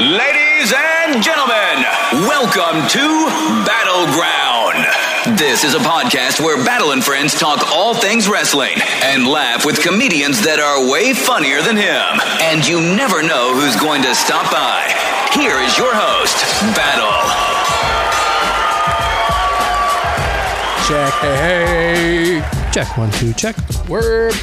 Ladies 0.00 0.74
and 0.76 1.22
gentlemen, 1.22 1.84
welcome 2.26 2.82
to 2.88 3.26
Battleground. 3.64 5.38
This 5.38 5.62
is 5.62 5.74
a 5.74 5.78
podcast 5.78 6.40
where 6.40 6.56
Battle 6.64 6.90
and 6.90 7.04
friends 7.04 7.32
talk 7.32 7.70
all 7.70 7.94
things 7.94 8.28
wrestling 8.28 8.74
and 9.04 9.24
laugh 9.24 9.64
with 9.64 9.80
comedians 9.80 10.42
that 10.42 10.58
are 10.58 10.90
way 10.90 11.14
funnier 11.14 11.62
than 11.62 11.76
him. 11.76 12.18
And 12.42 12.66
you 12.66 12.80
never 12.80 13.22
know 13.22 13.54
who's 13.54 13.76
going 13.76 14.02
to 14.02 14.16
stop 14.16 14.50
by. 14.50 14.90
Here 15.32 15.60
is 15.62 15.78
your 15.78 15.94
host, 15.94 16.42
Battle. 16.74 17.14
Check. 20.88 21.14
Hey, 21.20 22.40
hey. 22.40 22.70
Check 22.72 22.98
one, 22.98 23.12
two, 23.12 23.32
check. 23.34 23.54
Word. 23.88 24.34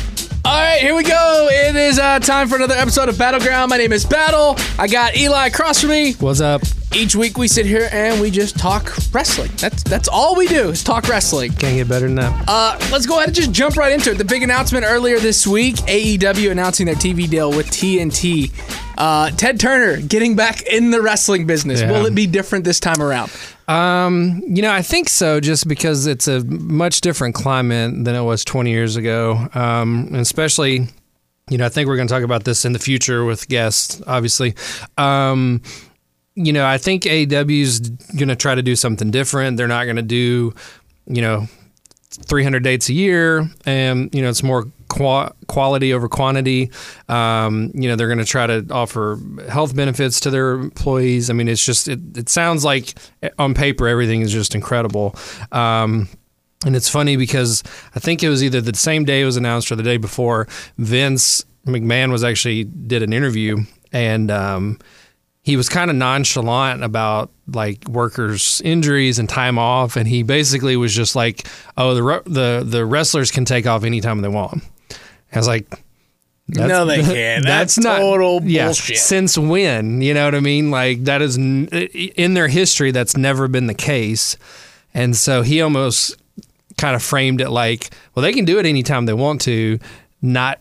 All 0.44 0.52
right, 0.60 0.80
here 0.82 0.96
we 0.96 1.04
go. 1.04 1.50
It 1.52 1.76
is 1.76 2.00
uh, 2.00 2.20
time 2.20 2.48
for 2.48 2.56
another 2.56 2.74
episode 2.74 3.10
of 3.10 3.18
Battleground. 3.18 3.70
My 3.70 3.78
name 3.78 3.94
is 3.94 4.06
Battle. 4.06 4.56
I 4.80 4.88
got 4.88 5.16
Eli 5.16 5.48
across 5.48 5.82
from 5.82 5.92
me. 5.92 6.14
What's 6.14 6.42
up? 6.42 6.64
Each 6.94 7.16
week 7.16 7.38
we 7.38 7.48
sit 7.48 7.66
here 7.66 7.88
and 7.94 8.20
we 8.20 8.30
just 8.30 8.60
talk 8.60 8.94
wrestling. 9.14 9.50
That's 9.56 9.82
that's 9.84 10.10
all 10.10 10.36
we 10.36 10.46
do 10.48 10.70
is 10.72 10.84
talk 10.84 11.08
wrestling. 11.08 11.54
Can't 11.54 11.78
get 11.78 11.88
better 11.88 12.06
than 12.06 12.16
that. 12.16 12.44
Uh, 12.50 12.78
let's 12.92 13.06
go 13.06 13.16
ahead 13.16 13.30
and 13.30 13.36
just 13.36 13.54
jump 13.54 13.78
right 13.78 13.94
into 13.94 14.12
it. 14.12 14.18
The 14.18 14.26
big 14.26 14.44
announcement 14.44 14.84
earlier 14.86 15.18
this 15.18 15.48
week: 15.48 15.76
AEW 15.78 16.52
announcing 16.52 16.86
their 16.86 16.96
TV 16.96 17.30
deal 17.30 17.50
with 17.50 17.68
TNT. 17.68 18.52
Uh, 18.98 19.32
Ted 19.32 19.58
Turner 19.58 20.02
getting 20.02 20.36
back 20.36 20.64
in 20.64 20.92
the 20.92 21.02
wrestling 21.02 21.48
business. 21.48 21.80
Yeah. 21.80 21.92
Will 21.92 22.06
it 22.06 22.14
be 22.14 22.28
different 22.28 22.66
this 22.66 22.82
time 22.82 23.02
around? 23.02 23.32
Um, 23.70 24.44
you 24.46 24.62
know, 24.62 24.72
I 24.72 24.82
think 24.82 25.08
so, 25.08 25.40
just 25.40 25.70
because 25.70 26.08
it's 26.08 26.28
a 26.28 26.44
much 26.44 27.00
different 27.00 27.36
climate 27.36 28.04
than 28.04 28.16
it 28.16 28.22
was 28.22 28.44
20 28.44 28.70
years 28.70 28.98
ago. 28.98 29.48
Um, 29.54 30.10
especially, 30.16 30.88
you 31.50 31.58
know, 31.58 31.66
I 31.66 31.70
think 31.70 31.88
we're 31.88 31.96
going 31.96 32.10
to 32.10 32.14
talk 32.14 32.24
about 32.24 32.44
this 32.44 32.66
in 32.66 32.74
the 32.74 32.80
future 32.80 33.24
with 33.24 33.48
guests, 33.48 34.02
obviously. 34.06 34.56
Um, 34.98 35.62
you 36.46 36.54
know, 36.54 36.66
I 36.66 36.78
think 36.78 37.04
AEW 37.04 37.62
is 37.62 37.80
going 37.80 38.30
to 38.30 38.36
try 38.36 38.56
to 38.56 38.62
do 38.62 38.76
something 38.76 39.12
different. 39.12 39.58
They're 39.58 39.68
not 39.68 39.86
going 39.86 39.98
to 39.98 40.02
do, 40.02 40.54
you 41.08 41.22
know, 41.22 41.48
300 42.12 42.64
dates 42.64 42.90
a 42.90 42.94
year, 42.94 43.50
and 43.66 44.14
you 44.14 44.22
know 44.22 44.30
it's 44.30 44.44
more 44.44 44.66
qua- 44.90 45.32
quality 45.48 45.94
over 45.94 46.10
quantity. 46.10 46.70
Um, 47.08 47.72
you 47.74 47.88
know 47.88 47.96
they're 47.96 48.08
going 48.08 48.20
to 48.20 48.26
try 48.26 48.48
to 48.48 48.66
offer 48.70 49.18
health 49.50 49.76
benefits 49.76 50.20
to 50.22 50.30
their 50.30 50.54
employees. 50.54 51.30
I 51.30 51.34
mean, 51.34 51.48
it's 51.48 51.66
just 51.66 51.88
it, 51.88 52.00
it 52.18 52.30
sounds 52.30 52.66
like 52.66 52.96
eh, 53.24 53.30
on 53.40 53.54
paper 53.54 53.88
everything 53.88 54.22
is 54.22 54.32
just 54.32 54.56
incredible. 54.56 55.16
Um, 55.52 56.10
and 56.66 56.76
it's 56.76 56.90
funny 56.90 57.16
because 57.16 57.64
I 57.96 58.00
think 58.00 58.24
it 58.24 58.30
was 58.30 58.44
either 58.44 58.62
the 58.62 58.76
same 58.76 59.06
day 59.06 59.22
it 59.22 59.26
was 59.26 59.38
announced 59.38 59.72
or 59.72 59.76
the 59.76 59.84
day 59.84 59.98
before. 59.98 60.48
Vince 60.78 61.44
McMahon 61.66 62.12
was 62.12 62.24
actually 62.24 62.66
did 62.66 63.04
an 63.04 63.14
interview 63.14 63.58
and. 63.92 64.30
Um, 64.30 64.80
he 65.44 65.58
was 65.58 65.70
kind 65.70 65.90
of 65.90 65.96
nonchalant 65.96 66.84
about 66.84 67.32
like 67.48 67.88
workers' 67.88 68.62
injuries 68.64 69.18
and 69.20 69.28
time 69.28 69.58
off, 69.58 69.96
and 69.96 70.08
he 70.08 70.24
basically 70.24 70.76
was 70.78 70.94
just 70.96 71.16
like, 71.16 71.48
"Oh, 71.78 71.96
the 71.96 72.24
the 72.26 72.64
the 72.66 72.86
wrestlers 72.86 73.32
can 73.32 73.46
take 73.46 73.66
off 73.66 73.84
anytime 73.84 74.22
they 74.22 74.28
want." 74.28 74.64
I 75.34 75.38
was 75.38 75.48
like, 75.48 75.70
that's- 76.50 76.68
No, 76.70 76.86
they 76.86 77.02
can't. 77.02 77.46
That's 77.46 77.76
total 77.76 78.42
yeah, 78.44 78.66
bullshit. 78.66 78.98
Since 78.98 79.38
when? 79.38 80.02
You 80.02 80.14
know 80.14 80.26
what 80.26 80.36
I 80.36 80.42
mean? 80.42 80.70
Like 80.70 81.06
that 81.06 81.22
is 81.22 81.38
in 81.38 82.34
their 82.34 82.48
history. 82.48 82.92
That's 82.92 83.18
never 83.18 83.48
been 83.48 83.68
the 83.68 83.74
case, 83.74 84.38
and 84.94 85.16
so 85.16 85.42
he 85.42 85.62
almost 85.62 86.18
kind 86.78 86.96
of 86.96 87.02
framed 87.04 87.42
it 87.42 87.50
like, 87.50 87.90
well, 88.16 88.24
they 88.24 88.34
can 88.34 88.46
do 88.46 88.58
it 88.60 88.66
anytime 88.66 89.06
they 89.06 89.14
want 89.14 89.42
to, 89.42 89.78
not 90.22 90.60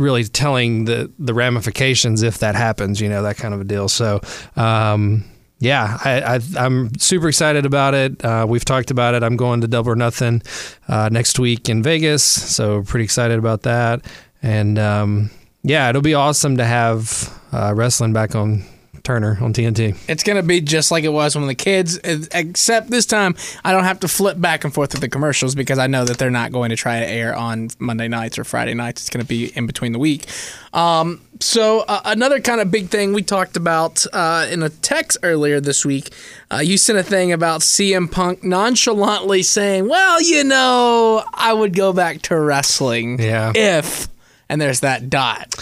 really 0.00 0.24
telling 0.24 0.86
the 0.86 1.10
the 1.18 1.34
ramifications 1.34 2.22
if 2.22 2.38
that 2.38 2.54
happens. 2.54 3.00
You 3.00 3.08
know 3.08 3.22
that 3.22 3.36
kind 3.36 3.54
of 3.54 3.60
a 3.60 3.64
deal. 3.64 3.88
So. 3.88 4.20
Um, 4.56 5.24
yeah, 5.62 5.98
I, 6.02 6.40
I'm 6.56 6.98
super 6.98 7.28
excited 7.28 7.66
about 7.66 7.92
it. 7.92 8.24
Uh, 8.24 8.46
we've 8.48 8.64
talked 8.64 8.90
about 8.90 9.12
it. 9.12 9.22
I'm 9.22 9.36
going 9.36 9.60
to 9.60 9.68
Double 9.68 9.90
or 9.90 9.94
Nothing 9.94 10.40
uh, 10.88 11.10
next 11.12 11.38
week 11.38 11.68
in 11.68 11.82
Vegas, 11.82 12.24
so 12.24 12.82
pretty 12.82 13.04
excited 13.04 13.38
about 13.38 13.60
that. 13.64 14.00
And 14.42 14.78
um, 14.78 15.30
yeah, 15.62 15.90
it'll 15.90 16.00
be 16.00 16.14
awesome 16.14 16.56
to 16.56 16.64
have 16.64 17.38
uh, 17.52 17.74
wrestling 17.76 18.14
back 18.14 18.34
on 18.34 18.64
Turner 19.02 19.38
on 19.40 19.52
TNT. 19.52 19.96
It's 20.08 20.22
gonna 20.22 20.42
be 20.42 20.60
just 20.60 20.90
like 20.90 21.04
it 21.04 21.12
was 21.12 21.34
when 21.36 21.46
the 21.46 21.54
kids, 21.54 21.98
except 22.04 22.90
this 22.90 23.06
time 23.06 23.34
I 23.64 23.72
don't 23.72 23.84
have 23.84 24.00
to 24.00 24.08
flip 24.08 24.40
back 24.40 24.64
and 24.64 24.72
forth 24.72 24.92
with 24.92 25.00
the 25.00 25.08
commercials 25.08 25.54
because 25.54 25.78
I 25.78 25.86
know 25.86 26.04
that 26.04 26.18
they're 26.18 26.30
not 26.30 26.52
going 26.52 26.70
to 26.70 26.76
try 26.76 27.00
to 27.00 27.06
air 27.06 27.34
on 27.34 27.68
Monday 27.78 28.08
nights 28.08 28.38
or 28.38 28.44
Friday 28.44 28.74
nights. 28.74 29.02
It's 29.02 29.10
gonna 29.10 29.24
be 29.24 29.46
in 29.56 29.66
between 29.66 29.92
the 29.92 29.98
week. 29.98 30.26
Um, 30.72 31.20
so 31.40 31.80
uh, 31.88 32.02
another 32.04 32.38
kind 32.40 32.60
of 32.60 32.70
big 32.70 32.88
thing 32.90 33.12
we 33.12 33.22
talked 33.22 33.56
about 33.56 34.04
uh, 34.12 34.46
in 34.50 34.62
a 34.62 34.68
text 34.68 35.18
earlier 35.22 35.60
this 35.60 35.84
week. 35.84 36.10
Uh, 36.52 36.58
you 36.58 36.76
sent 36.76 36.98
a 36.98 37.02
thing 37.02 37.32
about 37.32 37.62
CM 37.62 38.10
Punk 38.10 38.44
nonchalantly 38.44 39.42
saying, 39.42 39.88
"Well, 39.88 40.20
you 40.22 40.44
know, 40.44 41.24
I 41.34 41.52
would 41.52 41.74
go 41.74 41.92
back 41.92 42.22
to 42.22 42.38
wrestling 42.38 43.18
Yeah. 43.20 43.52
if," 43.54 44.06
and 44.48 44.60
there's 44.60 44.80
that 44.80 45.08
dot. 45.10 45.54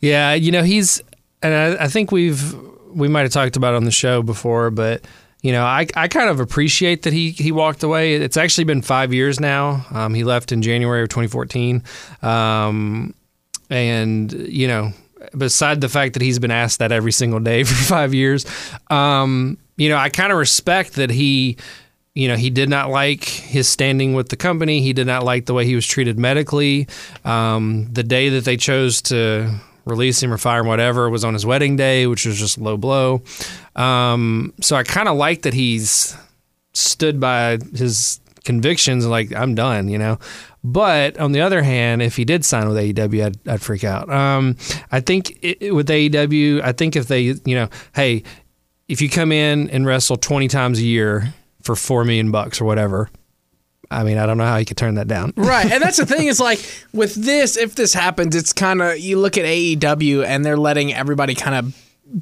Yeah, 0.00 0.34
you 0.34 0.52
know 0.52 0.62
he's, 0.62 1.02
and 1.42 1.54
I, 1.78 1.84
I 1.84 1.88
think 1.88 2.12
we've 2.12 2.54
we 2.94 3.08
might 3.08 3.22
have 3.22 3.32
talked 3.32 3.56
about 3.56 3.74
on 3.74 3.84
the 3.84 3.90
show 3.90 4.22
before, 4.22 4.70
but 4.70 5.04
you 5.42 5.52
know 5.52 5.64
I, 5.64 5.86
I 5.94 6.08
kind 6.08 6.30
of 6.30 6.40
appreciate 6.40 7.02
that 7.02 7.12
he 7.12 7.30
he 7.30 7.52
walked 7.52 7.82
away. 7.82 8.14
It's 8.14 8.36
actually 8.36 8.64
been 8.64 8.82
five 8.82 9.12
years 9.12 9.40
now. 9.40 9.86
Um, 9.90 10.14
he 10.14 10.24
left 10.24 10.52
in 10.52 10.62
January 10.62 11.02
of 11.02 11.08
2014, 11.08 11.82
um, 12.22 13.14
and 13.70 14.32
you 14.32 14.68
know 14.68 14.92
beside 15.36 15.80
the 15.80 15.88
fact 15.88 16.12
that 16.14 16.22
he's 16.22 16.38
been 16.38 16.50
asked 16.50 16.78
that 16.78 16.92
every 16.92 17.12
single 17.12 17.40
day 17.40 17.64
for 17.64 17.74
five 17.74 18.14
years, 18.14 18.46
um, 18.90 19.58
you 19.76 19.88
know 19.88 19.96
I 19.96 20.08
kind 20.08 20.32
of 20.32 20.38
respect 20.38 20.94
that 20.94 21.10
he 21.10 21.56
you 22.14 22.28
know, 22.28 22.36
he 22.36 22.48
did 22.48 22.68
not 22.68 22.90
like 22.90 23.24
his 23.24 23.68
standing 23.68 24.14
with 24.14 24.28
the 24.28 24.36
company. 24.36 24.80
He 24.80 24.92
did 24.92 25.06
not 25.06 25.24
like 25.24 25.46
the 25.46 25.54
way 25.54 25.66
he 25.66 25.74
was 25.74 25.84
treated 25.84 26.16
medically. 26.16 26.86
Um, 27.24 27.92
the 27.92 28.04
day 28.04 28.28
that 28.28 28.44
they 28.44 28.56
chose 28.56 29.02
to 29.02 29.52
release 29.84 30.22
him 30.22 30.32
or 30.32 30.38
fire 30.38 30.60
him, 30.60 30.66
whatever, 30.66 31.10
was 31.10 31.24
on 31.24 31.34
his 31.34 31.44
wedding 31.44 31.76
day, 31.76 32.06
which 32.06 32.26
was 32.26 32.38
just 32.38 32.58
low 32.58 32.76
blow. 32.76 33.22
Um, 33.76 34.54
so 34.60 34.76
I 34.76 34.82
kind 34.82 35.08
of 35.08 35.16
like 35.16 35.42
that 35.42 35.54
he's 35.54 36.16
stood 36.72 37.20
by 37.20 37.58
his 37.74 38.20
convictions. 38.44 39.06
Like 39.06 39.32
I'm 39.34 39.54
done, 39.54 39.88
you 39.88 39.98
know. 39.98 40.18
But 40.62 41.18
on 41.18 41.32
the 41.32 41.42
other 41.42 41.62
hand, 41.62 42.00
if 42.00 42.16
he 42.16 42.24
did 42.24 42.44
sign 42.44 42.68
with 42.68 42.78
AEW, 42.78 43.26
I'd, 43.26 43.48
I'd 43.48 43.62
freak 43.62 43.84
out. 43.84 44.08
Um, 44.08 44.56
I 44.90 45.00
think 45.00 45.38
it, 45.42 45.74
with 45.74 45.88
AEW, 45.88 46.62
I 46.62 46.72
think 46.72 46.96
if 46.96 47.06
they, 47.06 47.20
you 47.20 47.54
know, 47.54 47.68
hey, 47.94 48.22
if 48.88 49.02
you 49.02 49.10
come 49.10 49.30
in 49.30 49.68
and 49.70 49.86
wrestle 49.86 50.16
20 50.16 50.48
times 50.48 50.78
a 50.78 50.84
year 50.84 51.34
for 51.62 51.76
four 51.76 52.04
million 52.04 52.30
bucks 52.30 52.60
or 52.60 52.64
whatever, 52.64 53.10
I 53.90 54.04
mean, 54.04 54.18
I 54.18 54.26
don't 54.26 54.38
know 54.38 54.46
how 54.46 54.56
you 54.56 54.64
could 54.64 54.76
turn 54.76 54.94
that 54.94 55.08
down. 55.08 55.32
Right. 55.36 55.70
And 55.70 55.82
that's 55.82 55.96
the 55.96 56.06
thing 56.06 56.26
is 56.28 56.40
like 56.40 56.60
with 56.92 57.14
this, 57.14 57.56
if 57.56 57.74
this 57.74 57.94
happens, 57.94 58.36
it's 58.36 58.52
kind 58.52 58.82
of 58.82 58.98
you 58.98 59.18
look 59.18 59.38
at 59.38 59.44
AEW 59.44 60.24
and 60.24 60.44
they're 60.44 60.56
letting 60.56 60.92
everybody 60.92 61.34
kind 61.34 61.54
of 61.54 61.74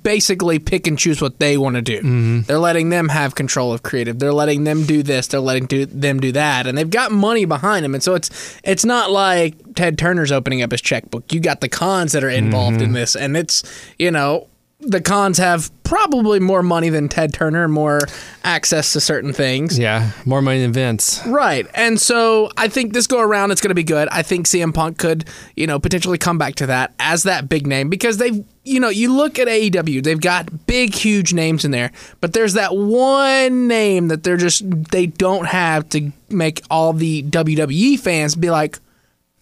basically 0.03 0.59
pick 0.59 0.87
and 0.87 0.99
choose 0.99 1.21
what 1.21 1.39
they 1.39 1.59
want 1.59 1.77
to 1.77 1.83
do. 1.83 1.99
Mm-hmm. 1.99 2.41
They're 2.43 2.59
letting 2.59 2.91
them 2.91 3.09
have 3.09 3.35
control 3.35 3.73
of 3.73 3.83
creative. 3.83 4.19
They're 4.19 4.33
letting 4.33 4.65
them 4.65 4.85
do 4.85 5.03
this. 5.03 5.27
They're 5.27 5.41
letting 5.41 5.67
do, 5.67 5.87
them 5.87 6.21
do 6.21 6.33
that, 6.33 6.67
and 6.67 6.77
they've 6.79 6.89
got 6.89 7.13
money 7.13 7.45
behind 7.45 7.85
them. 7.85 7.95
And 7.95 8.03
so 8.03 8.15
it's 8.15 8.59
it's 8.65 8.85
not 8.85 9.11
like 9.11 9.75
Ted 9.75 9.99
Turner's 9.99 10.33
opening 10.33 10.63
up 10.63 10.71
his 10.71 10.81
checkbook. 10.81 11.33
You 11.33 11.41
got 11.41 11.61
the 11.61 11.69
Khans 11.69 12.13
that 12.13 12.25
are 12.25 12.31
involved 12.31 12.77
in 12.77 12.89
mm-hmm. 12.89 12.95
this, 12.95 13.17
and 13.17 13.37
it's 13.37 13.63
you 13.99 14.11
know 14.11 14.49
the 14.83 15.01
Khans 15.01 15.39
have 15.39 15.71
probably 15.85 16.41
more 16.41 16.63
money 16.63 16.89
than 16.89 17.09
Ted 17.09 17.33
Turner, 17.35 17.69
more 17.69 18.01
access 18.45 18.93
to 18.95 19.01
certain 19.01 19.33
things. 19.33 19.79
Yeah, 19.79 20.11
more 20.25 20.41
money 20.43 20.61
than 20.61 20.73
Vince. 20.73 21.21
Right. 21.27 21.67
And 21.75 22.01
so 22.01 22.51
I 22.57 22.69
think 22.69 22.93
this 22.93 23.07
go 23.07 23.21
around 23.21 23.51
it's 23.51 23.61
going 23.61 23.69
to 23.71 23.75
be 23.75 23.85
good. 23.85 24.09
I 24.11 24.23
think 24.23 24.47
CM 24.47 24.73
Punk 24.75 24.99
could, 24.99 25.25
you 25.55 25.67
know, 25.67 25.79
potentially 25.79 26.19
come 26.19 26.39
back 26.39 26.55
to 26.57 26.67
that 26.67 26.95
as 26.99 27.23
that 27.25 27.49
big 27.49 27.67
name 27.67 27.91
because 27.91 28.17
they've, 28.17 28.45
you 28.65 28.81
know, 28.81 28.89
you 28.89 29.15
look 29.15 29.39
at 29.39 29.49
AEW, 29.49 30.03
they've 30.03 30.21
got 30.21 30.67
big, 30.67 30.95
huge 30.95 31.33
names 31.35 31.65
in 31.65 31.71
there, 31.71 31.93
but 32.21 32.33
there's 32.33 32.55
that 32.55 32.75
one 32.77 33.69
name 33.69 34.09
that 34.09 34.23
they're 34.25 34.37
just, 34.37 34.63
they 34.91 35.07
don't 35.07 35.47
have 35.47 35.89
to 35.91 36.11
make 36.31 36.63
all 36.71 36.93
the 36.93 37.23
WWE 37.25 37.99
fans 37.99 38.35
be 38.35 38.51
like, 38.51 38.79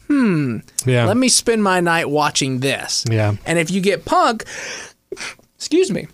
hmm, 0.09 0.59
Yeah. 0.85 1.05
let 1.07 1.17
me 1.17 1.29
spend 1.29 1.63
my 1.63 1.81
night 1.81 2.11
watching 2.11 2.59
this. 2.61 3.05
Yeah. 3.09 3.37
And 3.47 3.59
if 3.59 3.71
you 3.71 3.81
get 3.81 4.05
Punk, 4.05 4.45
Excuse 5.57 5.91
me. 5.91 6.07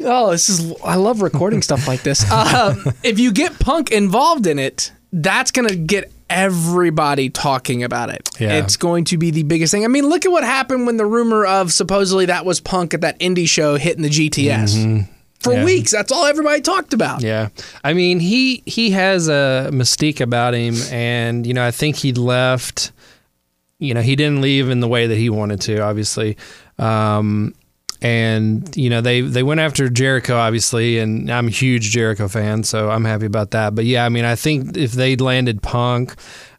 Oh, 0.00 0.30
this 0.30 0.48
is 0.48 0.74
I 0.82 0.96
love 0.96 1.20
recording 1.22 1.62
stuff 1.62 1.86
like 1.86 2.02
this. 2.02 2.24
Um, 2.32 2.84
if 3.02 3.18
you 3.18 3.32
get 3.32 3.58
Punk 3.58 3.90
involved 3.90 4.46
in 4.46 4.58
it, 4.58 4.92
that's 5.12 5.50
gonna 5.50 5.74
get 5.74 6.10
everybody 6.30 7.28
talking 7.30 7.82
about 7.84 8.10
it. 8.10 8.28
Yeah. 8.40 8.54
It's 8.54 8.76
going 8.76 9.04
to 9.06 9.18
be 9.18 9.30
the 9.30 9.42
biggest 9.42 9.70
thing. 9.72 9.84
I 9.84 9.88
mean, 9.88 10.06
look 10.08 10.24
at 10.24 10.32
what 10.32 10.42
happened 10.44 10.86
when 10.86 10.96
the 10.96 11.06
rumor 11.06 11.44
of 11.44 11.72
supposedly 11.72 12.26
that 12.26 12.44
was 12.46 12.60
Punk 12.60 12.94
at 12.94 13.02
that 13.02 13.18
indie 13.20 13.48
show 13.48 13.76
hitting 13.76 14.02
the 14.02 14.08
GTS. 14.08 15.08
For 15.40 15.52
Yeah. 15.52 15.64
weeks, 15.64 15.90
that's 15.92 16.10
all 16.10 16.24
everybody 16.24 16.62
talked 16.62 16.94
about. 16.94 17.20
Yeah, 17.22 17.48
I 17.82 17.92
mean 17.92 18.18
he 18.20 18.62
he 18.64 18.90
has 18.92 19.28
a 19.28 19.68
mystique 19.72 20.20
about 20.20 20.54
him, 20.54 20.74
and 20.90 21.46
you 21.46 21.52
know 21.52 21.64
I 21.66 21.70
think 21.70 21.96
he 21.96 22.12
left. 22.14 22.92
You 23.78 23.92
know 23.92 24.00
he 24.00 24.16
didn't 24.16 24.40
leave 24.40 24.70
in 24.70 24.80
the 24.80 24.88
way 24.88 25.06
that 25.06 25.16
he 25.16 25.28
wanted 25.28 25.60
to, 25.62 25.80
obviously, 25.80 26.38
um, 26.78 27.54
and 28.02 28.76
you 28.76 28.90
know 28.90 29.00
they 29.00 29.22
they 29.22 29.42
went 29.42 29.60
after 29.60 29.88
Jericho, 29.88 30.36
obviously, 30.36 30.98
and 30.98 31.30
I'm 31.30 31.48
a 31.48 31.50
huge 31.50 31.90
Jericho 31.90 32.28
fan, 32.28 32.62
so 32.62 32.90
I'm 32.90 33.04
happy 33.04 33.26
about 33.26 33.52
that. 33.52 33.74
But 33.74 33.84
yeah, 33.86 34.04
I 34.04 34.08
mean 34.08 34.24
I 34.24 34.34
think 34.34 34.76
if 34.76 34.92
they'd 34.92 35.20
landed 35.20 35.62
Punk, 35.62 36.14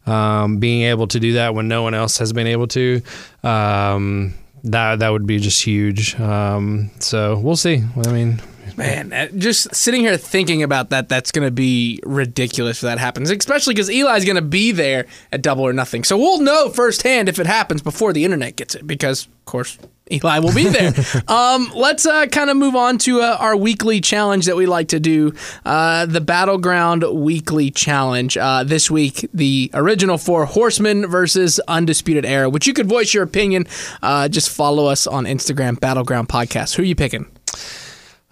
um, 0.06 0.58
being 0.58 0.82
able 0.82 1.06
to 1.08 1.20
do 1.20 1.34
that 1.34 1.54
when 1.54 1.68
no 1.68 1.82
one 1.82 1.94
else 1.94 2.18
has 2.18 2.32
been 2.32 2.46
able 2.46 2.66
to. 2.68 3.02
Um, 3.42 4.34
that, 4.64 4.98
that 4.98 5.10
would 5.10 5.26
be 5.26 5.38
just 5.38 5.62
huge. 5.62 6.18
Um, 6.18 6.90
so 6.98 7.38
we'll 7.38 7.56
see. 7.56 7.84
I 8.04 8.12
mean, 8.12 8.40
Man, 8.76 9.12
uh, 9.12 9.28
just 9.28 9.74
sitting 9.74 10.00
here 10.02 10.16
thinking 10.16 10.62
about 10.62 10.90
that, 10.90 11.08
that's 11.08 11.30
going 11.30 11.46
to 11.46 11.52
be 11.52 12.00
ridiculous 12.04 12.78
if 12.78 12.82
that 12.82 12.98
happens, 12.98 13.30
especially 13.30 13.74
because 13.74 13.88
Eli's 13.88 14.24
going 14.24 14.36
to 14.36 14.42
be 14.42 14.72
there 14.72 15.06
at 15.32 15.42
Double 15.42 15.64
or 15.64 15.72
Nothing. 15.72 16.04
So 16.04 16.16
we'll 16.16 16.40
know 16.40 16.68
firsthand 16.70 17.28
if 17.28 17.38
it 17.38 17.46
happens 17.46 17.82
before 17.82 18.12
the 18.12 18.24
internet 18.24 18.56
gets 18.56 18.74
it, 18.74 18.86
because, 18.86 19.26
of 19.26 19.44
course, 19.44 19.78
Eli 20.10 20.38
will 20.38 20.54
be 20.54 20.68
there. 20.68 20.92
um, 21.28 21.70
let's 21.74 22.06
uh, 22.06 22.26
kind 22.26 22.50
of 22.50 22.56
move 22.56 22.76
on 22.76 22.98
to 22.98 23.20
uh, 23.20 23.36
our 23.40 23.56
weekly 23.56 24.00
challenge 24.00 24.46
that 24.46 24.56
we 24.56 24.66
like 24.66 24.88
to 24.88 25.00
do 25.00 25.32
uh, 25.64 26.06
the 26.06 26.20
Battleground 26.20 27.02
Weekly 27.02 27.70
Challenge. 27.70 28.36
Uh, 28.36 28.64
this 28.64 28.90
week, 28.90 29.28
the 29.34 29.70
original 29.74 30.18
four 30.18 30.44
Horsemen 30.44 31.06
versus 31.06 31.60
Undisputed 31.68 32.24
Era, 32.24 32.48
which 32.48 32.66
you 32.66 32.72
could 32.72 32.88
voice 32.88 33.14
your 33.14 33.24
opinion. 33.24 33.66
Uh, 34.02 34.28
just 34.28 34.48
follow 34.48 34.86
us 34.86 35.06
on 35.06 35.24
Instagram, 35.24 35.78
Battleground 35.80 36.28
Podcast. 36.28 36.76
Who 36.76 36.82
are 36.82 36.86
you 36.86 36.96
picking? 36.96 37.26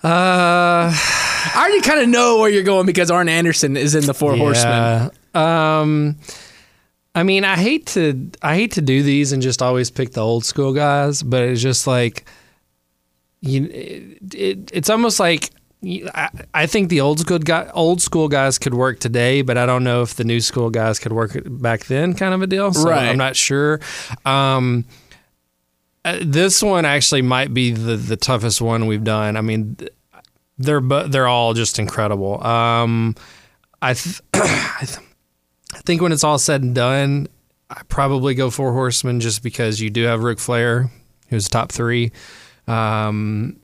Uh, 0.05 0.93
I 0.95 1.53
already 1.57 1.81
kind 1.81 2.01
of 2.01 2.09
know 2.09 2.39
where 2.39 2.51
you're 2.51 2.63
going 2.63 2.87
because 2.87 3.11
Arn 3.11 3.29
Anderson 3.29 3.77
is 3.77 3.95
in 3.95 4.05
the 4.07 4.15
Four 4.15 4.37
Horsemen. 4.37 5.11
Um, 5.35 6.17
I 7.15 7.23
mean, 7.23 7.45
I 7.45 7.57
hate 7.57 7.87
to 7.89 8.31
I 8.43 8.55
hate 8.57 8.73
to 8.73 8.83
do 8.83 9.03
these 9.03 9.33
and 9.33 9.43
just 9.43 9.63
always 9.63 9.91
pick 9.91 10.13
the 10.13 10.21
old 10.21 10.45
school 10.45 10.73
guys, 10.73 11.23
but 11.23 11.43
it's 11.43 11.61
just 11.63 11.87
like 11.87 12.25
you. 13.41 13.65
It, 13.67 14.35
it, 14.35 14.71
it's 14.73 14.91
almost 14.91 15.19
like. 15.21 15.51
I, 16.15 16.31
I 16.55 16.65
think 16.67 16.89
the 16.89 17.03
old 17.03 17.21
school 17.21 17.39
guy, 17.39 17.71
old 17.75 18.01
school 18.01 18.29
guys 18.29 18.59
could 18.59 18.73
work 18.73 19.01
today, 19.01 19.43
but 19.43 19.59
I 19.59 19.67
don't 19.67 19.85
know 19.85 20.01
if 20.01 20.15
the 20.15 20.25
new 20.25 20.41
school 20.41 20.71
guys 20.71 20.99
could 20.99 21.13
work 21.13 21.37
back 21.45 21.85
then, 21.85 22.15
kind 22.15 22.33
of 22.33 22.41
a 22.41 22.47
deal. 22.47 22.73
So 22.73 22.89
Right. 22.89 23.07
I'm 23.11 23.19
not 23.19 23.37
sure. 23.37 23.81
Um, 24.25 24.87
uh, 26.05 26.19
this 26.23 26.63
one 26.63 26.85
actually 26.85 27.23
might 27.23 27.55
be 27.55 27.71
the, 27.73 27.97
the 27.97 28.17
toughest 28.17 28.61
one 28.61 28.87
we've 28.87 29.05
done. 29.05 29.37
I 29.37 29.41
mean, 29.41 29.77
they're 30.59 30.81
bu- 30.81 31.09
they're 31.09 31.27
all 31.27 31.55
just 31.55 31.79
incredible. 31.79 32.45
Um, 32.45 33.15
I 33.81 33.91
I, 34.35 34.85
th- 34.85 34.99
I 35.75 35.79
think 35.81 36.03
when 36.03 36.13
it's 36.13 36.25
all 36.25 36.39
said 36.39 36.63
and 36.63 36.75
done, 36.75 37.29
I 37.71 37.81
probably 37.89 38.35
go 38.35 38.51
four 38.51 38.73
horsemen 38.73 39.21
just 39.21 39.43
because 39.43 39.81
you 39.81 39.91
do 39.91 40.05
have 40.05 40.23
Ric 40.23 40.39
Flair, 40.39 40.91
who's 41.29 41.49
top 41.49 41.73
three, 41.73 42.13
um, 42.69 43.59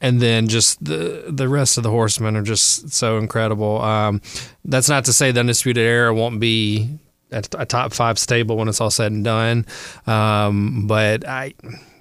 and 0.00 0.20
then 0.20 0.48
just 0.48 0.84
the 0.84 1.24
the 1.28 1.48
rest 1.48 1.76
of 1.78 1.84
the 1.84 1.90
horsemen 1.90 2.36
are 2.36 2.42
just 2.42 2.90
so 2.90 3.18
incredible. 3.18 3.80
Um, 3.80 4.20
that's 4.64 4.88
not 4.88 5.04
to 5.06 5.12
say 5.12 5.30
the 5.30 5.40
undisputed 5.40 5.84
era 5.84 6.12
won't 6.12 6.40
be 6.40 6.98
a, 7.32 7.42
a 7.58 7.66
top 7.66 7.92
five 7.92 8.18
stable 8.18 8.56
when 8.56 8.68
it's 8.68 8.80
all 8.80 8.90
said 8.90 9.12
and 9.12 9.24
done, 9.24 9.66
um, 10.06 10.86
but 10.86 11.26
I. 11.26 11.54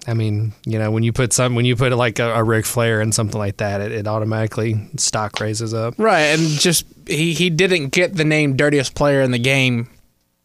I 0.07 0.15
mean, 0.15 0.53
you 0.65 0.79
know, 0.79 0.89
when 0.89 1.03
you 1.03 1.11
put 1.11 1.33
some, 1.33 1.53
when 1.53 1.65
you 1.65 1.75
put 1.75 1.91
like 1.91 2.17
a, 2.17 2.33
a 2.33 2.43
Ric 2.43 2.65
Flair 2.65 2.99
and 2.99 3.13
something 3.13 3.37
like 3.37 3.57
that, 3.57 3.79
it, 3.79 3.91
it 3.91 4.07
automatically 4.07 4.89
stock 4.95 5.39
raises 5.39 5.71
up. 5.71 5.93
Right, 5.99 6.21
and 6.21 6.41
just 6.41 6.85
he 7.05 7.33
he 7.33 7.51
didn't 7.51 7.89
get 7.89 8.15
the 8.15 8.23
name 8.23 8.55
dirtiest 8.55 8.95
player 8.95 9.21
in 9.21 9.29
the 9.29 9.37
game 9.37 9.87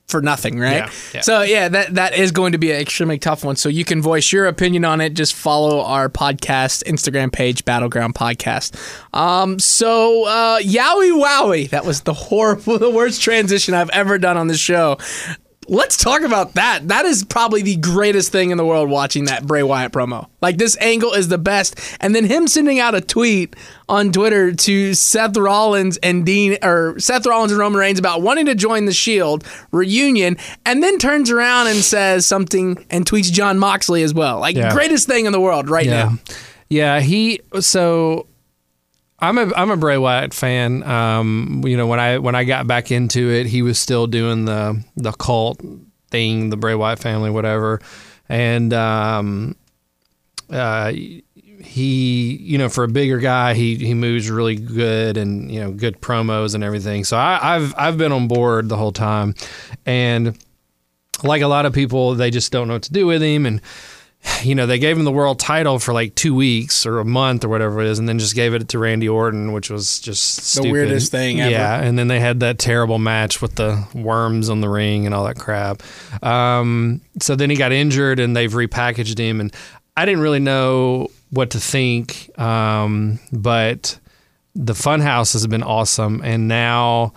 for 0.07 0.21
nothing, 0.21 0.59
right? 0.59 0.77
Yeah, 0.77 0.91
yeah. 1.15 1.21
So 1.23 1.43
yeah, 1.43 1.69
that 1.69 1.95
that 1.95 2.15
is 2.15 2.31
going 2.31 2.53
to 2.53 2.59
be 2.59 2.71
an 2.71 2.81
extremely 2.81 3.19
tough 3.19 3.45
one. 3.45 3.57
So 3.57 3.69
you 3.69 3.85
can 3.85 4.03
voice 4.03 4.33
your 4.33 4.47
opinion 4.47 4.85
on 4.85 5.01
it. 5.01 5.15
Just 5.15 5.35
follow 5.35 5.81
our 5.81 6.09
podcast 6.09 6.85
Instagram 6.85 7.33
page, 7.33 7.65
Battleground 7.65 8.15
Podcast. 8.15 8.77
Um, 9.17 9.59
so 9.59 10.27
uh, 10.27 10.59
yowie 10.61 11.13
wowie, 11.13 11.71
that 11.71 11.85
was 11.85 12.03
the 12.03 12.15
horrible, 12.15 12.79
the 12.79 12.91
worst 12.91 13.23
transition 13.23 13.75
I've 13.75 13.91
ever 13.91 14.19
done 14.19 14.37
on 14.37 14.49
the 14.49 14.57
show. 14.57 14.99
Let's 15.69 15.97
talk 15.97 16.23
about 16.23 16.55
that. 16.55 16.89
That 16.89 17.05
is 17.07 17.25
probably 17.25 17.63
the 17.63 17.77
greatest 17.77 18.31
thing 18.33 18.51
in 18.51 18.59
the 18.59 18.67
world 18.67 18.91
watching 18.91 19.25
that 19.27 19.47
Bray 19.47 19.63
Wyatt 19.63 19.93
promo. 19.93 20.29
Like 20.43 20.59
this 20.59 20.77
angle 20.79 21.13
is 21.13 21.29
the 21.29 21.39
best. 21.39 21.79
And 22.01 22.15
then 22.15 22.25
him 22.25 22.47
sending 22.49 22.81
out 22.81 22.95
a 22.95 23.01
tweet 23.01 23.57
on 23.89 24.13
Twitter 24.13 24.53
to 24.53 24.95
Seth 24.95 25.37
Rollins 25.37 25.97
and 25.99 26.27
Dean 26.27 26.59
or 26.63 26.99
Seth 26.99 27.27
Rollins 27.27 27.53
and 27.53 27.59
Roman 27.59 27.79
Reigns 27.81 27.99
about 27.99 28.21
wanting 28.23 28.47
to 28.47 28.55
join 28.55 28.85
the 28.85 28.93
Shield 28.93 29.45
reunion 29.73 30.37
and 30.67 30.83
then 30.83 30.99
turns 30.99 31.31
around 31.31 31.69
and 31.69 31.79
says 31.79 32.27
something 32.27 32.85
and 32.91 33.07
tweets 33.07 33.33
Jon 33.33 33.59
Moxley 33.59 34.03
as 34.03 34.13
well. 34.13 34.41
Like 34.41 34.57
Yeah. 34.57 34.73
greatest 34.73 35.07
thing 35.07 35.27
in 35.27 35.33
the 35.33 35.41
world 35.41 35.71
right 35.71 35.87
yeah. 35.87 36.05
now. 36.05 36.19
Yeah, 36.69 37.01
he 37.01 37.41
so 37.61 38.27
I'm 39.25 39.39
a 39.39 39.53
I'm 39.55 39.71
a 39.71 39.77
Bray 39.77 39.99
Wyatt 39.99 40.35
fan. 40.35 40.83
Um, 40.83 41.63
you 41.65 41.77
know, 41.77 41.87
when 41.87 42.01
I 42.01 42.19
when 42.19 42.35
I 42.35 42.45
got 42.45 42.67
back 42.67 42.91
into 42.91 43.31
it, 43.31 43.47
he 43.47 43.63
was 43.63 43.79
still 43.79 44.07
doing 44.07 44.45
the 44.45 44.83
the 44.97 45.13
cult 45.13 45.61
thing, 46.11 46.51
the 46.51 46.57
Bray 46.57 46.75
Wyatt 46.75 46.99
family, 46.99 47.31
whatever. 47.31 47.81
And 48.29 48.73
um 48.73 49.57
uh 50.51 50.93
he 51.65 52.37
you 52.37 52.59
know 52.59 52.69
for 52.69 52.85
a 52.85 52.89
bigger 52.89 53.19
guy 53.19 53.55
he 53.55 53.77
he 53.77 53.95
moves 53.95 54.31
really 54.31 54.57
good 54.57 55.17
and 55.17 55.51
you 55.51 55.61
know 55.61 55.73
good 55.73 56.01
promos 56.01 56.55
and 56.55 56.63
everything 56.63 57.05
so 57.05 57.17
I, 57.17 57.57
I've 57.57 57.75
I've 57.79 57.97
been 57.97 58.13
on 58.13 58.29
board 58.29 58.69
the 58.69 58.77
whole 58.77 58.93
time 58.93 59.35
and 59.87 60.39
like 61.23 61.41
a 61.41 61.47
lot 61.47 61.65
of 61.65 61.73
people 61.73 62.15
they 62.15 62.31
just 62.31 62.53
don't 62.53 62.69
know 62.69 62.75
what 62.75 62.83
to 62.83 62.93
do 62.93 63.07
with 63.07 63.23
him 63.23 63.47
and 63.47 63.63
you 64.43 64.55
know, 64.55 64.67
they 64.67 64.79
gave 64.79 64.97
him 64.97 65.05
the 65.05 65.13
world 65.13 65.39
title 65.39 65.79
for 65.79 65.93
like 65.93 66.15
two 66.15 66.35
weeks 66.35 66.87
or 66.87 66.99
a 66.99 67.05
month 67.05 67.45
or 67.45 67.49
whatever 67.49 67.81
it 67.81 67.89
is, 67.89 67.99
and 67.99 68.09
then 68.09 68.19
just 68.19 68.35
gave 68.35 68.55
it 68.55 68.69
to 68.69 68.79
Randy 68.79 69.09
Orton, 69.09 69.53
which 69.53 69.71
was 69.71 70.01
just 70.01 70.45
stupid. 70.45 70.73
weirdest 70.73 71.11
thing 71.11 71.41
ever. 71.41 71.51
Yeah, 71.51 71.81
and 71.81 71.99
then 71.99 72.09
they 72.09 72.21
had 72.21 72.41
that 72.41 72.59
terrible 72.59 72.99
match 72.99 73.43
with 73.43 73.57
the 73.57 73.87
worms 73.95 74.49
on 74.49 74.61
the 74.61 74.69
ring 74.69 75.07
and 75.07 75.15
all 75.15 75.25
that 75.25 75.39
crap. 75.39 75.83
Um, 76.23 77.01
so 77.21 77.37
then 77.37 77.51
he 77.51 77.57
got 77.57 77.73
injured, 77.73 78.21
and 78.21 78.37
they've 78.37 78.53
repackaged 78.53 79.19
him, 79.19 79.41
and 79.41 79.55
I 79.97 80.05
didn't 80.05 80.21
really 80.21 80.41
know 80.41 81.09
what 81.31 81.51
to 81.51 81.61
think, 81.61 82.31
um, 82.39 83.19
but 83.33 83.99
the 84.55 84.73
Funhouse 84.73 85.33
has 85.33 85.47
been 85.47 85.63
awesome, 85.63 86.21
and 86.25 86.49
now 86.49 87.13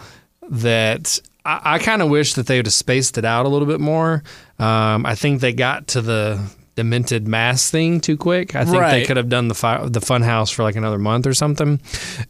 that 0.49 1.19
I, 1.45 1.61
I 1.75 1.79
kind 1.79 2.01
of 2.01 2.09
wish 2.09 2.33
that 2.33 2.47
they 2.47 2.57
would 2.57 2.65
have 2.65 2.73
spaced 2.73 3.17
it 3.17 3.25
out 3.25 3.45
a 3.45 3.49
little 3.49 3.67
bit 3.67 3.79
more. 3.79 4.23
Um, 4.59 5.05
I 5.05 5.15
think 5.15 5.41
they 5.41 5.53
got 5.53 5.87
to 5.89 6.01
the 6.01 6.41
demented 6.77 7.27
mass 7.27 7.69
thing 7.69 7.99
too 7.99 8.15
quick. 8.15 8.55
I 8.55 8.63
think 8.63 8.79
they 8.81 9.03
could 9.03 9.17
have 9.17 9.27
done 9.29 9.47
the 9.49 9.55
fi- 9.55 9.85
the 9.87 9.99
Funhouse 9.99 10.53
for 10.53 10.63
like 10.63 10.75
another 10.77 10.99
month 10.99 11.27
or 11.27 11.33
something, 11.33 11.81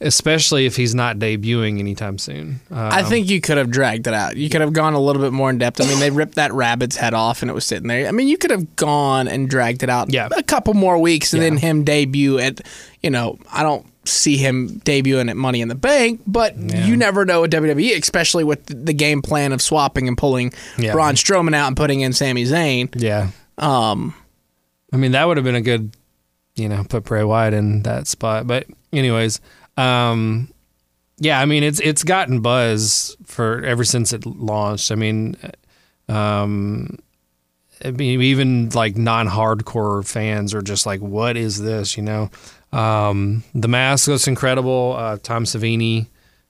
especially 0.02 0.66
if 0.66 0.76
he's 0.76 0.96
not 0.96 1.18
debuting 1.18 1.80
anytime 1.80 2.18
soon. 2.18 2.62
Uh, 2.72 2.90
I 2.92 3.04
think 3.04 3.30
you 3.30 3.42
could 3.42 3.58
have 3.58 3.70
dragged 3.70 4.08
it 4.08 4.14
out. 4.14 4.38
You 4.38 4.50
could 4.50 4.62
have 4.62 4.74
gone 4.74 4.94
a 4.94 5.00
little 5.00 5.22
bit 5.22 5.34
more 5.34 5.50
in 5.50 5.58
depth. 5.58 5.82
I 5.82 5.86
mean, 5.86 6.00
they 6.00 6.10
ripped 6.10 6.36
that 6.36 6.54
rabbit's 6.54 6.96
head 6.96 7.14
off 7.14 7.42
and 7.42 7.52
it 7.52 7.54
was 7.54 7.66
sitting 7.66 7.88
there. 7.88 8.08
I 8.08 8.12
mean, 8.12 8.28
you 8.28 8.38
could 8.38 8.52
have 8.52 8.76
gone 8.78 9.28
and 9.28 9.50
dragged 9.50 9.84
it 9.84 9.90
out 9.90 10.12
Yeah. 10.12 10.30
a 10.36 10.42
couple 10.44 10.74
more 10.74 10.98
weeks 10.98 11.34
and 11.34 11.44
Yeah. 11.44 11.50
then 11.50 11.58
him 11.58 11.84
debut 11.84 12.40
at, 12.40 12.62
you 13.04 13.10
know, 13.10 13.38
I 13.52 13.64
don't 13.64 13.86
see 14.06 14.38
him 14.38 14.80
debuting 14.86 15.30
at 15.30 15.36
Money 15.36 15.60
in 15.60 15.68
the 15.68 15.76
Bank, 15.76 16.22
but 16.26 16.58
you 16.58 16.96
never 16.96 17.26
know 17.26 17.42
with 17.42 17.52
WWE, 17.52 17.92
especially 18.00 18.46
with 18.46 18.66
the 18.86 18.94
game 18.94 19.22
plan 19.22 19.52
of 19.52 19.62
swapping 19.62 20.08
and 20.08 20.18
pulling 20.18 20.54
Yeah. 20.78 20.94
Braun 20.94 21.16
Strowman 21.16 21.54
out 21.54 21.68
and 21.68 21.76
putting 21.76 22.00
in 22.00 22.14
Sami 22.14 22.46
Zayn. 22.46 22.88
yeah. 22.96 23.32
Um, 23.58 24.14
I 24.94 24.98
mean, 24.98 25.12
that 25.12 25.28
would 25.28 25.38
have 25.38 25.44
been 25.44 25.56
a 25.56 25.62
good, 25.62 25.96
you 26.56 26.70
know, 26.70 26.84
put 26.88 27.04
Bray 27.04 27.24
Wyatt 27.24 27.54
in 27.54 27.84
that 27.84 28.08
spot. 28.08 28.48
But 28.48 28.68
anyways, 28.94 29.42
um, 29.76 30.52
yeah, 31.18 31.40
I 31.40 31.46
mean, 31.46 31.64
it's 31.64 31.80
it's 31.80 32.04
gotten 32.04 32.42
buzz 32.42 33.18
for 33.26 33.64
ever 33.64 33.84
since 33.84 34.14
it 34.14 34.26
launched. 34.26 34.92
I 34.92 34.96
mean, 34.96 35.36
um, 36.08 37.00
I 37.84 37.92
mean, 37.92 38.22
even 38.22 38.70
like 38.70 38.98
non-hardcore 38.98 40.08
fans 40.08 40.54
are 40.54 40.62
just 40.62 40.86
like, 40.86 41.02
"What 41.02 41.36
is 41.38 41.62
this?" 41.62 41.98
You 41.98 42.04
know, 42.04 42.30
um, 42.72 43.44
the 43.54 43.68
mask 43.68 44.08
looks 44.08 44.28
incredible. 44.28 44.96
Uh, 44.98 45.18
Tom 45.22 45.44
Savini 45.44 46.08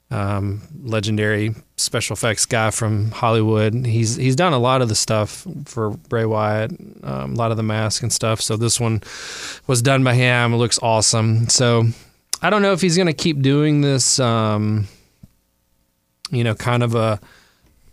um, 0.09 0.61
legendary 0.83 1.53
special 1.75 2.13
effects 2.13 2.45
guy 2.45 2.71
from 2.71 3.11
Hollywood. 3.11 3.73
He's 3.85 4.15
he's 4.15 4.35
done 4.35 4.53
a 4.53 4.59
lot 4.59 4.81
of 4.81 4.89
the 4.89 4.95
stuff 4.95 5.45
for 5.65 5.91
Bray 5.91 6.25
Wyatt, 6.25 6.71
um, 7.03 7.33
a 7.33 7.35
lot 7.35 7.51
of 7.51 7.57
the 7.57 7.63
mask 7.63 8.03
and 8.03 8.11
stuff. 8.11 8.41
So 8.41 8.55
this 8.55 8.79
one 8.79 9.01
was 9.67 9.81
done 9.81 10.03
by 10.03 10.13
him. 10.13 10.53
It 10.53 10.57
looks 10.57 10.79
awesome. 10.81 11.49
So 11.49 11.85
I 12.41 12.49
don't 12.49 12.61
know 12.61 12.73
if 12.73 12.81
he's 12.81 12.97
to 12.97 13.13
keep 13.13 13.41
doing 13.41 13.81
this. 13.81 14.19
Um, 14.19 14.87
you 16.31 16.43
know, 16.43 16.55
kind 16.55 16.83
of 16.83 16.95
a. 16.95 17.19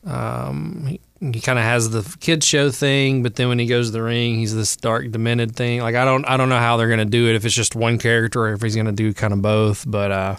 Um, 0.04 0.86
he, 0.86 1.00
he 1.20 1.40
kind 1.40 1.58
of 1.58 1.64
has 1.64 1.88
the 1.88 2.16
kids 2.20 2.46
show 2.46 2.70
thing, 2.70 3.22
but 3.22 3.36
then 3.36 3.48
when 3.48 3.58
he 3.58 3.64
goes 3.64 3.86
to 3.88 3.92
the 3.92 4.02
ring, 4.02 4.34
he's 4.34 4.54
this 4.54 4.76
dark, 4.76 5.10
demented 5.10 5.56
thing. 5.56 5.80
Like 5.80 5.94
I 5.94 6.04
don't, 6.04 6.26
I 6.26 6.36
don't 6.36 6.50
know 6.50 6.58
how 6.58 6.76
they're 6.76 6.90
gonna 6.90 7.06
do 7.06 7.28
it 7.30 7.36
if 7.36 7.46
it's 7.46 7.54
just 7.54 7.74
one 7.74 7.98
character 7.98 8.42
or 8.42 8.52
if 8.52 8.60
he's 8.60 8.76
gonna 8.76 8.92
do 8.92 9.14
kind 9.14 9.32
of 9.32 9.40
both. 9.40 9.84
But 9.88 10.12
uh, 10.12 10.36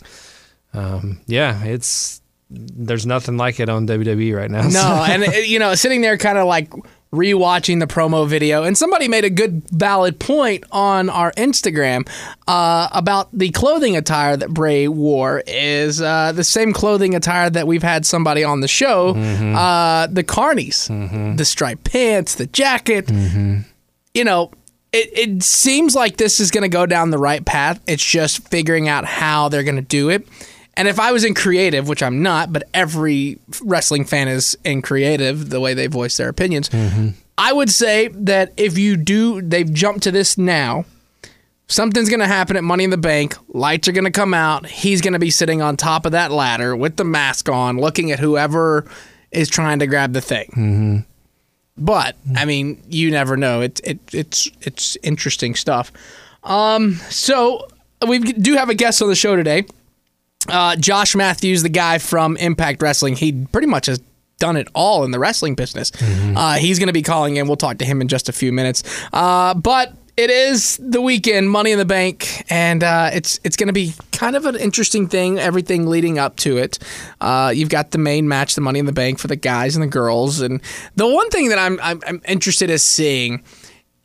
um, 0.76 1.22
yeah, 1.28 1.64
it's 1.64 2.22
there's 2.50 3.06
nothing 3.06 3.38
like 3.38 3.60
it 3.60 3.70
on 3.70 3.88
WWE 3.88 4.36
right 4.36 4.52
now. 4.52 4.68
No, 4.68 5.04
and 5.10 5.24
uh, 5.24 5.32
you 5.32 5.60
know, 5.60 5.76
sitting 5.76 6.02
there 6.02 6.18
kind 6.18 6.38
of 6.38 6.48
like 6.48 6.72
rewatching 7.12 7.80
the 7.80 7.88
promo 7.88 8.28
video, 8.28 8.64
and 8.64 8.78
somebody 8.78 9.08
made 9.08 9.24
a 9.24 9.30
good, 9.30 9.64
valid 9.72 10.20
point 10.20 10.64
on 10.72 11.10
our 11.10 11.32
Instagram 11.34 12.08
uh, 12.48 12.90
about 12.92 13.30
the 13.38 13.50
clothing 13.52 13.96
attire 13.96 14.36
that 14.38 14.50
Bray 14.50 14.88
wore 14.88 15.42
is 15.48 16.02
uh, 16.02 16.34
the 16.34 16.44
same 16.44 16.74
clothing 16.74 17.16
attire 17.16 17.50
that 17.50 17.68
we've 17.68 17.84
had 17.84 18.06
somebody 18.06 18.44
on 18.44 18.60
the 18.60 18.68
show, 18.68 19.10
uh, 19.16 20.08
the 20.08 20.24
Carnies, 20.24 20.88
the 21.38 21.46
striped 21.46 21.84
pants, 21.86 22.36
the 22.36 22.48
jacket. 22.48 23.10
You 24.14 24.24
know. 24.24 24.52
It, 24.94 25.10
it 25.18 25.44
seems 25.44 25.94
like 25.94 26.16
this 26.16 26.40
is 26.40 26.52
going 26.52 26.62
to 26.62 26.70
go 26.70 26.86
down 26.86 27.10
the 27.10 27.18
right 27.18 27.44
path. 27.46 27.82
It's 27.86 28.02
just 28.02 28.48
figuring 28.48 28.88
out 28.88 29.04
how 29.04 29.50
they're 29.50 29.64
going 29.64 29.76
to 29.76 29.82
do 29.82 30.08
it. 30.08 30.26
And 30.78 30.88
if 30.88 31.00
I 31.00 31.12
was 31.12 31.24
in 31.24 31.34
creative, 31.34 31.88
which 31.88 32.04
I'm 32.04 32.22
not, 32.22 32.52
but 32.52 32.64
every 32.74 33.40
wrestling 33.62 34.04
fan 34.06 34.28
is 34.28 34.58
in 34.66 34.82
creative, 34.82 35.50
the 35.50 35.60
way 35.62 35.74
they 35.74 35.88
voice 35.88 36.18
their 36.18 36.28
opinions, 36.30 36.70
I 37.38 37.54
would 37.54 37.70
say 37.70 38.10
that 38.10 38.52
if 38.58 38.78
you 38.78 38.98
do, 38.98 39.42
they've 39.42 39.72
jumped 39.72 40.04
to 40.04 40.12
this 40.12 40.38
now. 40.38 40.86
Something's 41.68 42.10
going 42.10 42.20
to 42.20 42.28
happen 42.28 42.58
at 42.58 42.64
Money 42.64 42.84
in 42.84 42.90
the 42.92 42.98
Bank. 42.98 43.36
Lights 43.48 43.88
are 43.88 43.92
going 43.92 44.04
to 44.06 44.12
come 44.12 44.34
out. 44.34 44.68
He's 44.68 45.02
going 45.02 45.14
to 45.14 45.20
be 45.20 45.32
sitting 45.32 45.62
on 45.62 45.78
top 45.78 46.06
of 46.06 46.12
that 46.12 46.30
ladder 46.32 46.76
with 46.76 46.98
the 46.98 47.04
mask 47.04 47.50
on, 47.50 47.78
looking 47.80 48.12
at 48.12 48.20
whoever 48.20 48.86
is 49.32 49.50
trying 49.50 49.80
to 49.80 49.88
grab 49.88 50.14
the 50.14 50.22
thing. 50.22 51.06
But 51.78 52.16
I 52.38 52.46
mean, 52.46 52.82
you 52.88 53.12
never 53.12 53.36
know. 53.36 53.62
It, 53.62 53.82
it 53.84 54.00
it's 54.14 54.48
it's 54.62 54.98
interesting 55.04 55.56
stuff. 55.56 55.92
Um, 56.44 56.96
so 57.10 57.68
we 58.08 58.20
do 58.20 58.56
have 58.56 58.70
a 58.70 58.76
guest 58.76 59.02
on 59.02 59.08
the 59.10 59.16
show 59.16 59.36
today. 59.36 59.66
Uh, 60.48 60.76
Josh 60.76 61.16
Matthews, 61.16 61.64
the 61.64 61.70
guy 61.70 61.98
from 61.98 62.38
Impact 62.38 62.82
Wrestling, 62.82 63.16
he 63.16 63.46
pretty 63.52 63.68
much 63.68 63.88
has 63.88 64.00
done 64.38 64.58
it 64.58 64.68
all 64.74 65.04
in 65.04 65.12
the 65.12 65.20
wrestling 65.20 65.56
business. 65.56 65.92
Uh, 66.36 66.56
he's 66.56 66.78
going 66.80 66.88
to 66.88 66.94
be 66.94 67.02
calling 67.02 67.38
in. 67.38 67.48
We'll 67.48 67.56
talk 67.56 67.78
to 67.80 67.86
him 67.86 68.02
in 68.02 68.08
just 68.08 68.30
a 68.30 68.34
few 68.34 68.52
minutes. 68.52 68.84
Uh, 69.14 69.54
but 69.54 69.94
it 70.18 70.30
is 70.30 70.78
the 70.78 71.02
weekend, 71.02 71.50
Money 71.50 71.72
in 71.72 71.78
the 71.78 71.86
Bank, 71.86 72.46
and 72.50 72.84
uh, 72.84 73.10
it's 73.14 73.40
it's 73.44 73.58
going 73.58 73.68
to 73.68 73.74
be 73.74 73.94
kind 74.14 74.36
of 74.36 74.46
an 74.46 74.56
interesting 74.56 75.08
thing. 75.08 75.40
Everything 75.40 75.88
leading 75.88 76.20
up 76.20 76.38
to 76.38 76.58
it. 76.58 76.80
Uh, 77.20 77.52
you've 77.54 77.70
got 77.70 77.92
the 77.92 77.98
main 77.98 78.28
match, 78.28 78.56
the 78.56 78.62
Money 78.62 78.80
in 78.80 78.86
the 78.86 78.94
Bank 78.94 79.20
for 79.20 79.28
the 79.28 79.36
guys 79.36 79.76
and 79.76 79.84
the 79.84 79.88
girls, 79.88 80.40
and 80.42 80.62
the 80.96 81.08
one 81.08 81.30
thing 81.30 81.50
that 81.50 81.60
I'm 81.60 81.80
I'm, 81.82 82.02
I'm 82.08 82.22
interested 82.28 82.70
in 82.70 82.78
seeing 82.78 83.44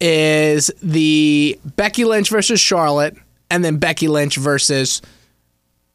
is 0.00 0.70
the 0.82 1.58
Becky 1.76 2.04
Lynch 2.04 2.28
versus 2.30 2.60
Charlotte, 2.60 3.16
and 3.48 3.64
then 3.64 3.76
Becky 3.76 4.08
Lynch 4.08 4.36
versus 4.36 5.02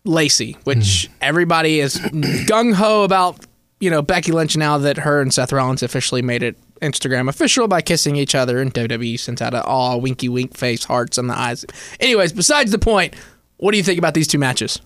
Lacey, 0.06 0.58
which 0.64 1.10
everybody 1.22 1.80
is 1.80 1.98
gung 1.98 2.74
ho 2.74 3.04
about. 3.04 3.46
You 3.82 3.90
know 3.90 4.02
Becky 4.02 4.32
Lynch 4.32 4.56
now 4.56 4.78
that 4.78 4.98
her 4.98 5.22
and 5.22 5.34
Seth 5.34 5.52
Rollins 5.52 5.84
officially 5.84 6.22
made 6.22 6.42
it 6.44 6.58
Instagram 6.82 7.28
official 7.28 7.68
by 7.68 7.82
kissing 7.82 8.16
each 8.16 8.34
other, 8.34 8.62
and 8.62 8.74
WWE 8.74 9.20
sent 9.20 9.42
out 9.42 9.54
a 9.54 9.64
all 9.64 10.00
winky 10.00 10.30
wink 10.30 10.56
face, 10.56 10.86
hearts 10.86 11.18
on 11.18 11.28
the 11.28 11.38
eyes. 11.38 11.66
Anyways, 12.00 12.32
besides 12.32 12.72
the 12.72 12.80
point, 12.80 13.16
what 13.58 13.72
do 13.72 13.78
you 13.78 13.84
think 13.84 14.00
about 14.00 14.14
these 14.14 14.28
two 14.28 14.40
matches? 14.40 14.80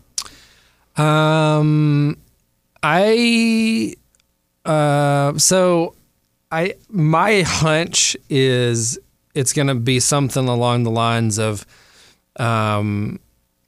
Um, 0.97 2.17
I 2.81 3.95
uh, 4.65 5.37
so 5.37 5.95
I 6.51 6.75
my 6.89 7.41
hunch 7.41 8.17
is 8.29 8.99
it's 9.35 9.53
going 9.53 9.67
to 9.67 9.75
be 9.75 9.99
something 9.99 10.47
along 10.47 10.83
the 10.83 10.91
lines 10.91 11.37
of 11.37 11.65
um, 12.37 13.19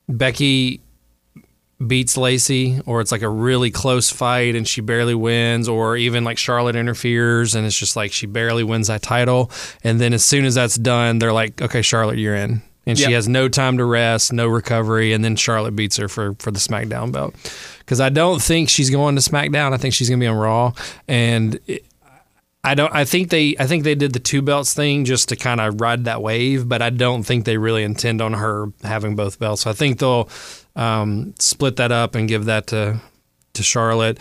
Becky 0.10 0.82
beats 1.88 2.18
Lacey, 2.18 2.82
or 2.86 3.02
it's 3.02 3.12
like 3.12 3.22
a 3.22 3.30
really 3.30 3.72
close 3.72 4.10
fight 4.10 4.56
and 4.56 4.68
she 4.68 4.82
barely 4.82 5.16
wins, 5.16 5.68
or 5.68 5.98
even 5.98 6.24
like 6.24 6.38
Charlotte 6.38 6.76
interferes 6.76 7.56
and 7.56 7.66
it's 7.66 7.78
just 7.78 7.96
like 7.96 8.12
she 8.12 8.26
barely 8.26 8.64
wins 8.64 8.88
that 8.88 9.02
title. 9.02 9.52
And 9.84 10.00
then 10.00 10.14
as 10.14 10.24
soon 10.24 10.46
as 10.46 10.56
that's 10.56 10.76
done, 10.76 11.20
they're 11.20 11.34
like, 11.34 11.62
okay, 11.62 11.82
Charlotte, 11.82 12.18
you're 12.18 12.36
in. 12.36 12.62
And 12.88 12.98
she 12.98 13.12
has 13.14 13.28
no 13.28 13.48
time 13.48 13.78
to 13.78 13.86
rest, 13.86 14.34
no 14.34 14.48
recovery, 14.48 15.14
and 15.14 15.24
then 15.24 15.36
Charlotte 15.36 15.76
beats 15.76 15.98
her 15.98 16.08
for, 16.08 16.34
for 16.40 16.50
the 16.50 16.60
SmackDown 16.60 17.12
belt. 17.12 17.36
Because 17.80 18.02
I 18.02 18.10
don't 18.10 18.42
think 18.42 18.70
she's 18.70 18.90
going 18.90 19.16
to 19.16 19.22
SmackDown. 19.22 19.72
I 19.72 19.78
think 19.78 19.94
she's 19.94 20.10
going 20.10 20.20
to 20.20 20.24
be 20.24 20.28
on 20.28 20.36
Raw. 20.36 20.74
And 21.08 21.60
it, 21.68 21.86
I 22.64 22.76
don't. 22.76 22.94
I 22.94 23.06
think 23.06 23.30
they. 23.30 23.56
I 23.60 23.66
think 23.66 23.84
they 23.84 23.96
did 23.96 24.14
the 24.14 24.20
two 24.20 24.42
belts 24.42 24.74
thing 24.74 25.06
just 25.06 25.30
to 25.30 25.36
kind 25.36 25.60
of 25.60 25.82
ride 25.82 26.06
that 26.06 26.22
wave, 26.22 26.70
but 26.70 26.82
I 26.82 26.92
don't 26.92 27.24
think 27.24 27.46
they 27.46 27.58
really 27.58 27.84
intend 27.84 28.22
on 28.22 28.34
her 28.34 28.72
having 28.84 29.16
both 29.16 29.40
belts. 29.40 29.64
So 29.64 29.72
I 29.72 29.74
think 29.74 29.98
they'll 29.98 30.30
um, 30.76 31.34
split 31.40 31.76
that 31.78 31.92
up 31.92 32.16
and 32.16 32.28
give 32.28 32.46
that 32.46 32.68
to 32.68 33.00
to 33.54 33.64
Charlotte. 33.64 34.20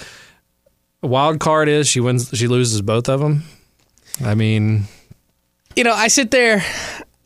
Wild 1.02 1.40
card 1.40 1.69
is 1.69 1.88
she 1.88 2.00
wins. 2.00 2.30
She 2.35 2.49
loses 2.49 2.83
both 2.83 3.09
of 3.09 3.21
them. 3.21 3.45
I 4.25 4.35
mean, 4.35 4.85
You 5.76 5.85
know, 5.85 5.95
I 5.95 6.09
sit 6.09 6.30
there 6.30 6.62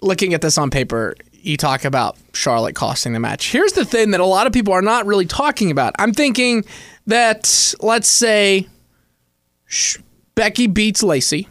looking 0.00 0.34
at 0.34 0.42
this 0.42 0.58
on 0.58 0.70
paper. 0.70 1.16
You 1.32 1.56
talk 1.56 1.84
about 1.84 2.16
Charlotte 2.32 2.74
costing 2.74 3.12
the 3.14 3.20
match. 3.20 3.50
Here's 3.50 3.72
the 3.72 3.84
thing 3.84 4.12
that 4.12 4.20
a 4.20 4.24
lot 4.24 4.46
of 4.46 4.52
people 4.52 4.72
are 4.72 4.82
not 4.82 5.06
really 5.06 5.26
talking 5.26 5.70
about. 5.70 5.94
I'm 5.98 6.12
thinking 6.12 6.64
that, 7.06 7.74
let's 7.80 8.08
say, 8.08 8.68
Sh- 9.66 9.98
Becky 10.34 10.66
beats 10.68 11.02
Lacey 11.02 11.48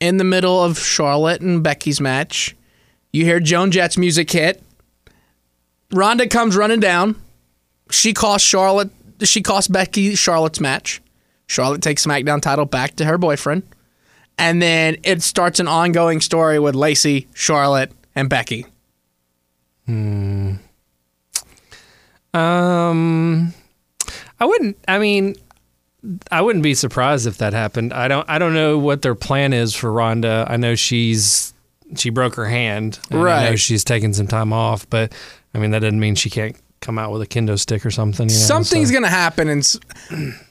in 0.00 0.16
the 0.16 0.24
middle 0.24 0.62
of 0.62 0.78
Charlotte 0.78 1.40
and 1.40 1.62
Becky's 1.62 2.00
match. 2.00 2.56
You 3.12 3.24
hear 3.24 3.40
Joan 3.40 3.70
Jett's 3.70 3.96
music 3.98 4.30
hit. 4.30 4.62
Ronda 5.92 6.26
comes 6.28 6.56
running 6.56 6.80
down. 6.80 7.16
She 7.90 8.12
costs 8.12 8.46
Charlotte. 8.46 8.90
She 9.22 9.42
costs 9.42 9.68
Becky 9.68 10.14
Charlotte's 10.14 10.60
match. 10.60 11.00
Charlotte 11.46 11.82
takes 11.82 12.04
SmackDown 12.04 12.42
title 12.42 12.64
back 12.64 12.96
to 12.96 13.04
her 13.04 13.18
boyfriend 13.18 13.62
and 14.38 14.60
then 14.60 14.96
it 15.02 15.22
starts 15.22 15.60
an 15.60 15.68
ongoing 15.68 16.20
story 16.20 16.58
with 16.58 16.74
Lacey, 16.74 17.26
Charlotte, 17.34 17.92
and 18.14 18.28
Becky. 18.28 18.66
Hmm. 19.86 20.54
um, 22.34 23.54
I 24.40 24.44
wouldn't. 24.44 24.76
I 24.88 24.98
mean, 24.98 25.36
I 26.30 26.42
wouldn't 26.42 26.64
be 26.64 26.74
surprised 26.74 27.26
if 27.26 27.38
that 27.38 27.52
happened. 27.52 27.92
I 27.92 28.08
don't. 28.08 28.28
I 28.28 28.38
don't 28.38 28.54
know 28.54 28.78
what 28.78 29.02
their 29.02 29.14
plan 29.14 29.52
is 29.52 29.74
for 29.74 29.92
Ronda. 29.92 30.44
I 30.48 30.56
know 30.56 30.74
she's 30.74 31.54
she 31.94 32.10
broke 32.10 32.34
her 32.34 32.46
hand. 32.46 32.98
and 33.10 33.20
I 33.28 33.50
know 33.50 33.56
she's 33.56 33.84
taking 33.84 34.12
some 34.12 34.26
time 34.26 34.52
off, 34.52 34.90
but 34.90 35.12
I 35.56 35.60
mean 35.60 35.70
that 35.72 35.80
doesn't 35.80 35.98
mean 36.00 36.14
she 36.14 36.30
can't 36.30 36.56
come 36.82 36.98
out 36.98 37.10
with 37.10 37.22
a 37.22 37.26
kendo 37.26 37.58
stick 37.58 37.86
or 37.86 37.90
something. 37.90 38.28
You 38.28 38.34
know, 38.34 38.40
Something's 38.40 38.88
so- 38.88 38.94
gonna 38.94 39.08
happen, 39.08 39.48
and 39.48 39.78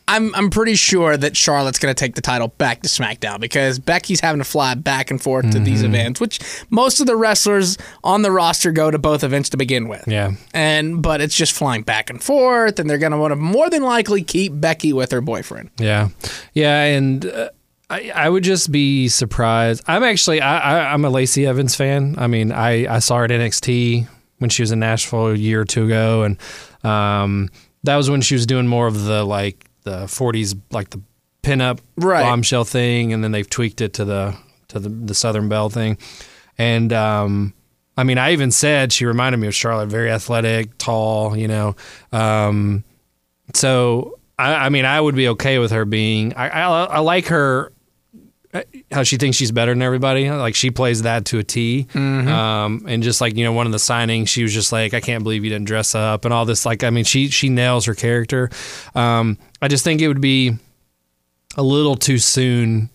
I'm 0.07 0.33
I'm 0.35 0.49
pretty 0.49 0.75
sure 0.75 1.15
that 1.15 1.37
Charlotte's 1.37 1.79
gonna 1.79 1.93
take 1.93 2.15
the 2.15 2.21
title 2.21 2.47
back 2.49 2.81
to 2.81 2.89
SmackDown 2.89 3.39
because 3.39 3.79
Becky's 3.79 4.19
having 4.19 4.39
to 4.39 4.43
fly 4.45 4.73
back 4.73 5.11
and 5.11 5.21
forth 5.21 5.49
to 5.51 5.59
these 5.59 5.83
Mm-hmm. 5.83 5.93
events, 5.95 6.19
which 6.19 6.39
most 6.69 6.99
of 6.99 7.05
the 7.07 7.15
wrestlers 7.15 7.77
on 8.03 8.21
the 8.23 8.31
roster 8.31 8.71
go 8.71 8.89
to 8.91 8.97
both 8.97 9.23
events 9.23 9.49
to 9.49 9.57
begin 9.57 9.87
with. 9.87 10.03
Yeah. 10.07 10.31
And 10.53 11.01
but 11.01 11.21
it's 11.21 11.35
just 11.35 11.53
flying 11.53 11.83
back 11.83 12.09
and 12.09 12.21
forth, 12.21 12.79
and 12.79 12.89
they're 12.89 12.97
gonna 12.97 13.17
want 13.19 13.31
to 13.31 13.35
more 13.35 13.69
than 13.69 13.83
likely 13.83 14.23
keep 14.23 14.59
Becky 14.59 14.93
with 14.93 15.11
her 15.11 15.21
boyfriend. 15.21 15.69
Yeah, 15.79 16.09
yeah, 16.53 16.83
and 16.85 17.25
uh, 17.25 17.49
I, 17.89 18.11
I 18.15 18.29
would 18.29 18.43
just 18.43 18.71
be 18.71 19.07
surprised. 19.09 19.83
I'm 19.87 20.03
actually 20.03 20.41
I, 20.41 20.57
I, 20.57 20.93
I'm 20.93 21.05
a 21.05 21.09
Lacey 21.11 21.45
Evans 21.45 21.75
fan. 21.75 22.15
I 22.17 22.25
mean, 22.27 22.51
I, 22.51 22.95
I 22.95 22.99
saw 22.99 23.17
her 23.17 23.25
at 23.25 23.29
NXT 23.31 24.07
when 24.39 24.49
she 24.49 24.61
was 24.61 24.71
in 24.71 24.79
Nashville 24.79 25.27
a 25.27 25.35
year 25.35 25.61
or 25.61 25.65
two 25.65 25.85
ago, 25.85 26.23
and 26.23 26.37
um, 26.83 27.49
that 27.83 27.95
was 27.95 28.09
when 28.09 28.21
she 28.21 28.35
was 28.35 28.45
doing 28.45 28.67
more 28.67 28.87
of 28.87 29.03
the 29.05 29.23
like 29.23 29.65
the 29.83 30.05
40s, 30.05 30.59
like 30.71 30.89
the 30.89 31.01
pinup 31.43 31.79
Right. 31.97 32.21
bombshell 32.23 32.63
thing, 32.65 33.13
and 33.13 33.23
then 33.23 33.31
they've 33.31 33.49
tweaked 33.49 33.81
it 33.81 33.93
to 33.93 34.05
the 34.05 34.35
to 34.69 34.79
the, 34.79 34.89
the 34.89 35.13
Southern 35.13 35.47
Belle 35.47 35.69
thing, 35.69 35.97
and 36.57 36.91
um, 36.91 37.53
I 37.97 38.03
mean, 38.03 38.17
I 38.17 38.33
even 38.33 38.51
said 38.51 38.91
she 38.91 39.05
reminded 39.05 39.37
me 39.37 39.47
of 39.47 39.55
Charlotte, 39.55 39.87
very 39.87 40.11
athletic, 40.11 40.77
tall, 40.77 41.37
you 41.37 41.47
know. 41.47 41.75
Um, 42.11 42.83
so 43.53 44.19
I, 44.37 44.65
I 44.65 44.69
mean, 44.69 44.85
I 44.85 44.99
would 44.99 45.15
be 45.15 45.27
okay 45.29 45.59
with 45.59 45.71
her 45.71 45.85
being. 45.85 46.33
I, 46.33 46.49
I, 46.49 46.83
I 46.85 46.99
like 46.99 47.27
her 47.27 47.71
how 48.91 49.03
she 49.03 49.17
thinks 49.17 49.37
she's 49.37 49.51
better 49.51 49.71
than 49.73 49.81
everybody. 49.81 50.29
Like 50.29 50.55
she 50.55 50.71
plays 50.71 51.01
that 51.03 51.25
to 51.25 51.39
a 51.39 51.43
T. 51.43 51.87
Mm-hmm. 51.93 52.27
Um, 52.27 52.85
and 52.87 53.03
just 53.03 53.21
like 53.21 53.35
you 53.35 53.43
know, 53.43 53.51
one 53.53 53.65
of 53.65 53.71
the 53.71 53.77
signings, 53.77 54.27
she 54.29 54.43
was 54.43 54.53
just 54.53 54.71
like, 54.71 54.93
"I 54.93 54.99
can't 55.01 55.23
believe 55.23 55.43
you 55.43 55.49
didn't 55.49 55.67
dress 55.67 55.95
up," 55.95 56.25
and 56.25 56.33
all 56.33 56.45
this. 56.45 56.65
Like, 56.65 56.83
I 56.83 56.89
mean, 56.89 57.03
she 57.03 57.29
she 57.29 57.49
nails 57.49 57.85
her 57.85 57.95
character. 57.95 58.49
Um, 58.93 59.37
I 59.61 59.67
just 59.67 59.83
think 59.83 60.01
it 60.01 60.07
would 60.07 60.21
be 60.21 60.53
a 61.57 61.63
little 61.63 61.95
too 61.95 62.17
soon 62.17 62.89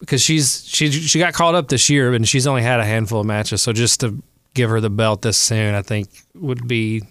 because 0.00 0.20
she's 0.22 0.64
she 0.66 0.90
she 0.90 1.18
got 1.18 1.32
called 1.34 1.54
up 1.54 1.68
this 1.68 1.88
year, 1.88 2.12
and 2.12 2.28
she's 2.28 2.46
only 2.46 2.62
had 2.62 2.80
a 2.80 2.84
handful 2.84 3.20
of 3.20 3.26
matches. 3.26 3.62
So 3.62 3.72
just 3.72 4.00
to 4.00 4.22
give 4.54 4.70
her 4.70 4.80
the 4.80 4.90
belt 4.90 5.22
this 5.22 5.36
soon, 5.36 5.74
I 5.74 5.82
think 5.82 6.08
would 6.34 6.66
be. 6.68 7.02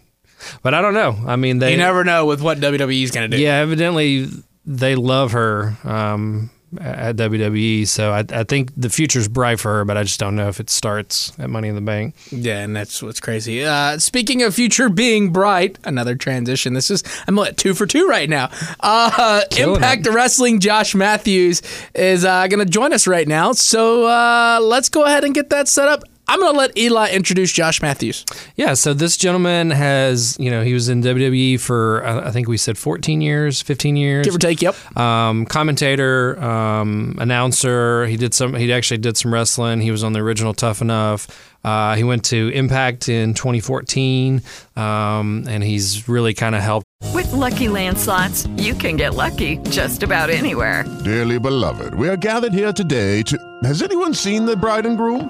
But 0.61 0.73
I 0.73 0.81
don't 0.81 0.93
know. 0.93 1.17
I 1.25 1.37
mean, 1.37 1.59
they 1.59 1.71
You 1.71 1.77
never 1.77 2.03
know 2.03 2.25
with 2.25 2.41
what 2.41 2.57
WWE's 2.59 3.11
going 3.11 3.29
to 3.31 3.37
do. 3.37 3.41
yeah, 3.41 3.55
evidently 3.59 4.27
they 4.65 4.95
love 4.95 5.31
her 5.33 5.75
um, 5.85 6.49
at 6.79 7.15
WWE. 7.15 7.87
So 7.87 8.11
I, 8.11 8.23
I 8.29 8.43
think 8.43 8.71
the 8.75 8.89
future's 8.89 9.27
bright 9.27 9.59
for 9.59 9.73
her, 9.73 9.85
but 9.85 9.97
I 9.97 10.03
just 10.03 10.19
don't 10.19 10.35
know 10.35 10.47
if 10.47 10.59
it 10.59 10.69
starts 10.69 11.31
at 11.39 11.49
Money 11.49 11.67
in 11.67 11.75
the 11.75 11.81
Bank. 11.81 12.15
Yeah, 12.31 12.59
and 12.59 12.75
that's 12.75 13.01
what's 13.01 13.19
crazy. 13.19 13.63
Uh, 13.63 13.97
speaking 13.99 14.41
of 14.43 14.55
future 14.55 14.89
being 14.89 15.31
bright, 15.31 15.77
another 15.83 16.15
transition. 16.15 16.73
This 16.73 16.91
is 16.91 17.03
I'm 17.27 17.37
at 17.39 17.57
two 17.57 17.73
for 17.73 17.85
two 17.85 18.07
right 18.07 18.29
now. 18.29 18.49
Uh, 18.79 19.41
Impact 19.57 20.07
it. 20.07 20.11
Wrestling 20.11 20.59
Josh 20.59 20.95
Matthews 20.95 21.61
is 21.93 22.25
uh, 22.25 22.47
going 22.47 22.65
to 22.65 22.71
join 22.71 22.93
us 22.93 23.07
right 23.07 23.27
now. 23.27 23.51
So 23.51 24.05
uh, 24.05 24.59
let's 24.61 24.89
go 24.89 25.05
ahead 25.05 25.23
and 25.23 25.33
get 25.33 25.49
that 25.49 25.67
set 25.67 25.87
up. 25.87 26.03
I'm 26.27 26.39
going 26.39 26.53
to 26.53 26.57
let 26.57 26.77
Eli 26.77 27.11
introduce 27.11 27.51
Josh 27.51 27.81
Matthews. 27.81 28.25
Yeah, 28.55 28.75
so 28.75 28.93
this 28.93 29.17
gentleman 29.17 29.71
has, 29.71 30.37
you 30.39 30.49
know, 30.49 30.63
he 30.63 30.73
was 30.73 30.87
in 30.89 31.01
WWE 31.01 31.59
for, 31.59 32.05
uh, 32.05 32.27
I 32.27 32.31
think 32.31 32.47
we 32.47 32.57
said 32.57 32.77
14 32.77 33.21
years, 33.21 33.61
15 33.61 33.95
years. 33.95 34.25
Give 34.25 34.35
or 34.35 34.39
take. 34.39 34.61
Yep. 34.61 34.97
um, 34.97 35.45
commentator, 35.45 36.41
um, 36.41 37.17
announcer. 37.19 38.05
He 38.05 38.15
did 38.15 38.33
some. 38.33 38.53
He 38.53 38.71
actually 38.71 38.99
did 38.99 39.17
some 39.17 39.33
wrestling. 39.33 39.81
He 39.81 39.91
was 39.91 40.03
on 40.03 40.13
the 40.13 40.19
original 40.19 40.53
Tough 40.53 40.81
Enough. 40.81 41.27
Uh, 41.63 41.95
he 41.95 42.03
went 42.03 42.25
to 42.25 42.49
Impact 42.53 43.07
in 43.07 43.33
2014, 43.33 44.41
um, 44.75 45.45
and 45.47 45.63
he's 45.63 46.09
really 46.09 46.33
kind 46.33 46.55
of 46.55 46.61
helped. 46.61 46.85
With 47.13 47.31
Lucky 47.31 47.69
Land 47.69 47.97
slots, 47.97 48.47
you 48.57 48.73
can 48.73 48.97
get 48.97 49.13
lucky 49.13 49.57
just 49.69 50.03
about 50.03 50.29
anywhere. 50.29 50.83
Dearly 51.03 51.39
beloved, 51.39 51.95
we 51.95 52.09
are 52.09 52.17
gathered 52.17 52.53
here 52.53 52.73
today 52.73 53.23
to. 53.23 53.37
Has 53.63 53.81
anyone 53.81 54.13
seen 54.13 54.45
the 54.45 54.57
bride 54.57 54.85
and 54.85 54.97
groom? 54.97 55.29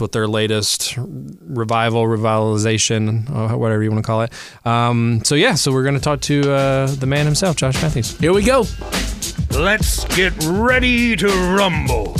With 0.00 0.12
their 0.12 0.26
latest 0.26 0.94
revival, 0.96 2.04
revitalization, 2.04 3.28
or 3.34 3.56
whatever 3.56 3.82
you 3.82 3.90
want 3.90 4.04
to 4.04 4.06
call 4.06 4.22
it. 4.22 4.32
Um, 4.64 5.22
so 5.24 5.34
yeah, 5.34 5.54
so 5.54 5.72
we're 5.72 5.82
going 5.82 5.94
to 5.94 6.00
talk 6.00 6.20
to 6.22 6.52
uh, 6.52 6.86
the 6.86 7.06
man 7.06 7.24
himself, 7.26 7.56
Josh 7.56 7.80
Matthews. 7.82 8.18
Here 8.18 8.32
we 8.32 8.42
go. 8.42 8.64
Let's 9.50 10.04
get 10.14 10.32
ready 10.44 11.16
to 11.16 11.26
rumble. 11.26 12.16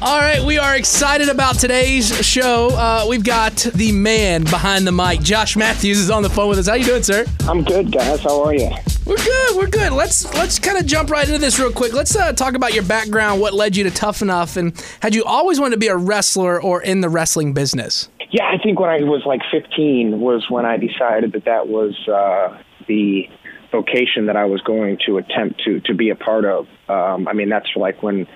All 0.00 0.20
right, 0.20 0.40
we 0.44 0.58
are 0.58 0.76
excited 0.76 1.28
about 1.28 1.56
today's 1.56 2.14
show. 2.24 2.68
Uh, 2.68 3.06
we've 3.08 3.24
got 3.24 3.56
the 3.56 3.90
man 3.90 4.44
behind 4.44 4.86
the 4.86 4.92
mic. 4.92 5.20
Josh 5.22 5.56
Matthews 5.56 5.98
is 5.98 6.08
on 6.08 6.22
the 6.22 6.30
phone 6.30 6.48
with 6.48 6.60
us. 6.60 6.68
How 6.68 6.74
you 6.74 6.84
doing, 6.84 7.02
sir? 7.02 7.26
I'm 7.48 7.64
good, 7.64 7.90
guys. 7.90 8.20
How 8.20 8.44
are 8.44 8.54
you? 8.54 8.70
We're 9.04 9.16
good. 9.16 9.56
We're 9.56 9.66
good. 9.66 9.92
Let's 9.92 10.32
let's 10.34 10.60
kind 10.60 10.78
of 10.78 10.86
jump 10.86 11.10
right 11.10 11.26
into 11.26 11.40
this 11.40 11.58
real 11.58 11.72
quick. 11.72 11.94
Let's 11.94 12.14
uh, 12.14 12.32
talk 12.32 12.54
about 12.54 12.74
your 12.74 12.84
background, 12.84 13.40
what 13.40 13.54
led 13.54 13.76
you 13.76 13.82
to 13.84 13.90
Tough 13.90 14.22
Enough, 14.22 14.56
and 14.56 14.72
had 15.00 15.16
you 15.16 15.24
always 15.24 15.58
wanted 15.58 15.72
to 15.72 15.80
be 15.80 15.88
a 15.88 15.96
wrestler 15.96 16.62
or 16.62 16.80
in 16.80 17.00
the 17.00 17.08
wrestling 17.08 17.52
business? 17.52 18.08
Yeah, 18.30 18.44
I 18.44 18.62
think 18.62 18.78
when 18.78 18.90
I 18.90 19.02
was 19.02 19.24
like 19.26 19.40
15 19.50 20.20
was 20.20 20.48
when 20.48 20.64
I 20.64 20.76
decided 20.76 21.32
that 21.32 21.46
that 21.46 21.66
was 21.66 21.96
uh, 22.06 22.56
the 22.86 23.28
vocation 23.72 24.26
that 24.26 24.36
I 24.36 24.44
was 24.44 24.60
going 24.60 24.98
to 25.06 25.18
attempt 25.18 25.60
to 25.64 25.80
to 25.80 25.94
be 25.94 26.10
a 26.10 26.14
part 26.14 26.44
of. 26.44 26.68
Um, 26.88 27.26
I 27.26 27.32
mean, 27.32 27.48
that's 27.48 27.68
like 27.74 28.00
when 28.00 28.28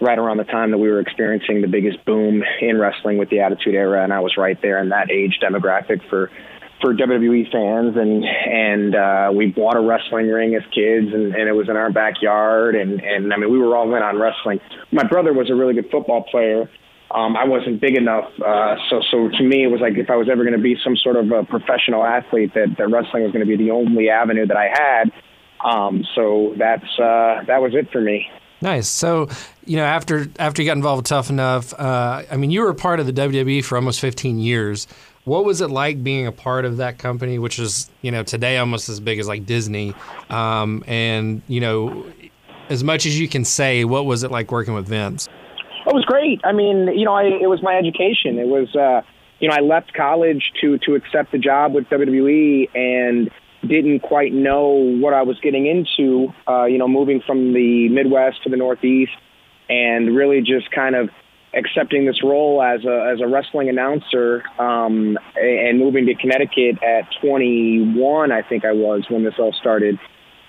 right 0.00 0.18
around 0.18 0.38
the 0.38 0.44
time 0.44 0.70
that 0.70 0.78
we 0.78 0.88
were 0.88 1.00
experiencing 1.00 1.60
the 1.60 1.68
biggest 1.68 2.04
boom 2.04 2.42
in 2.60 2.78
wrestling 2.78 3.18
with 3.18 3.30
the 3.30 3.40
Attitude 3.40 3.74
Era, 3.74 4.02
and 4.02 4.12
I 4.12 4.20
was 4.20 4.36
right 4.36 4.60
there 4.62 4.78
in 4.78 4.88
that 4.90 5.10
age 5.10 5.38
demographic 5.42 6.08
for 6.08 6.30
for 6.80 6.94
WWE 6.94 7.50
fans, 7.52 7.96
and 7.96 8.24
and 8.24 8.94
uh, 8.94 9.30
we 9.34 9.46
bought 9.46 9.76
a 9.76 9.80
wrestling 9.80 10.28
ring 10.28 10.54
as 10.54 10.62
kids, 10.74 11.12
and, 11.12 11.34
and 11.34 11.48
it 11.48 11.52
was 11.52 11.68
in 11.68 11.76
our 11.76 11.92
backyard, 11.92 12.74
and 12.74 13.02
and 13.02 13.32
I 13.32 13.36
mean 13.36 13.50
we 13.50 13.58
were 13.58 13.76
all 13.76 13.94
in 13.94 14.02
on 14.02 14.18
wrestling. 14.18 14.60
My 14.90 15.04
brother 15.04 15.32
was 15.32 15.50
a 15.50 15.54
really 15.54 15.74
good 15.74 15.90
football 15.90 16.22
player. 16.22 16.70
Um, 17.10 17.36
I 17.36 17.44
wasn't 17.44 17.80
big 17.80 17.96
enough, 17.96 18.30
uh, 18.40 18.76
so 18.88 19.02
so 19.10 19.28
to 19.28 19.42
me 19.42 19.64
it 19.64 19.70
was 19.70 19.80
like 19.80 19.98
if 19.98 20.08
I 20.10 20.16
was 20.16 20.28
ever 20.30 20.44
going 20.44 20.56
to 20.56 20.62
be 20.62 20.76
some 20.82 20.96
sort 20.96 21.16
of 21.16 21.30
a 21.30 21.44
professional 21.44 22.04
athlete, 22.04 22.54
that, 22.54 22.76
that 22.78 22.88
wrestling 22.88 23.24
was 23.24 23.32
going 23.32 23.44
to 23.44 23.56
be 23.56 23.56
the 23.56 23.72
only 23.72 24.08
avenue 24.08 24.46
that 24.46 24.56
I 24.56 24.68
had. 24.72 25.12
Um, 25.62 26.04
so 26.14 26.54
that's 26.56 26.98
uh, 26.98 27.42
that 27.46 27.60
was 27.60 27.74
it 27.74 27.90
for 27.90 28.00
me. 28.00 28.30
Nice. 28.62 28.88
So, 28.88 29.28
you 29.64 29.76
know, 29.76 29.84
after 29.84 30.26
after 30.38 30.62
you 30.62 30.66
got 30.66 30.76
involved 30.76 31.00
with 31.00 31.06
Tough 31.06 31.30
Enough, 31.30 31.72
uh, 31.74 32.22
I 32.30 32.36
mean, 32.36 32.50
you 32.50 32.60
were 32.60 32.68
a 32.68 32.74
part 32.74 33.00
of 33.00 33.06
the 33.06 33.12
WWE 33.12 33.64
for 33.64 33.76
almost 33.76 34.00
15 34.00 34.38
years. 34.38 34.86
What 35.24 35.44
was 35.44 35.60
it 35.60 35.68
like 35.68 36.02
being 36.02 36.26
a 36.26 36.32
part 36.32 36.64
of 36.64 36.78
that 36.78 36.98
company, 36.98 37.38
which 37.38 37.58
is, 37.58 37.90
you 38.02 38.10
know, 38.10 38.22
today 38.22 38.58
almost 38.58 38.88
as 38.88 39.00
big 39.00 39.18
as 39.18 39.28
like 39.28 39.46
Disney? 39.46 39.94
Um, 40.28 40.84
and 40.86 41.42
you 41.48 41.60
know, 41.60 42.04
as 42.68 42.84
much 42.84 43.06
as 43.06 43.18
you 43.18 43.28
can 43.28 43.44
say, 43.44 43.84
what 43.84 44.06
was 44.06 44.22
it 44.22 44.30
like 44.30 44.52
working 44.52 44.74
with 44.74 44.88
Vince? 44.88 45.28
It 45.86 45.94
was 45.94 46.04
great. 46.04 46.40
I 46.44 46.52
mean, 46.52 46.88
you 46.88 47.04
know, 47.04 47.14
I, 47.14 47.24
it 47.24 47.48
was 47.48 47.62
my 47.62 47.74
education. 47.76 48.38
It 48.38 48.46
was, 48.46 48.74
uh, 48.76 49.00
you 49.40 49.48
know, 49.48 49.54
I 49.54 49.60
left 49.60 49.94
college 49.94 50.52
to 50.60 50.76
to 50.78 50.94
accept 50.94 51.32
the 51.32 51.38
job 51.38 51.72
with 51.72 51.84
WWE 51.86 52.68
and 52.74 53.30
didn't 53.66 54.00
quite 54.00 54.32
know 54.32 54.68
what 54.68 55.14
I 55.14 55.22
was 55.22 55.38
getting 55.40 55.66
into. 55.66 56.32
Uh, 56.48 56.64
you 56.64 56.78
know, 56.78 56.88
moving 56.88 57.20
from 57.26 57.52
the 57.52 57.88
Midwest 57.88 58.42
to 58.44 58.50
the 58.50 58.56
Northeast, 58.56 59.12
and 59.68 60.14
really 60.16 60.40
just 60.40 60.70
kind 60.70 60.94
of 60.94 61.10
accepting 61.52 62.06
this 62.06 62.22
role 62.22 62.62
as 62.62 62.84
a 62.84 63.12
as 63.12 63.20
a 63.20 63.26
wrestling 63.26 63.68
announcer 63.68 64.44
um, 64.58 65.18
and 65.36 65.78
moving 65.78 66.06
to 66.06 66.14
Connecticut 66.14 66.82
at 66.82 67.08
21, 67.20 68.32
I 68.32 68.42
think 68.42 68.64
I 68.64 68.72
was 68.72 69.04
when 69.08 69.24
this 69.24 69.34
all 69.38 69.52
started. 69.52 69.98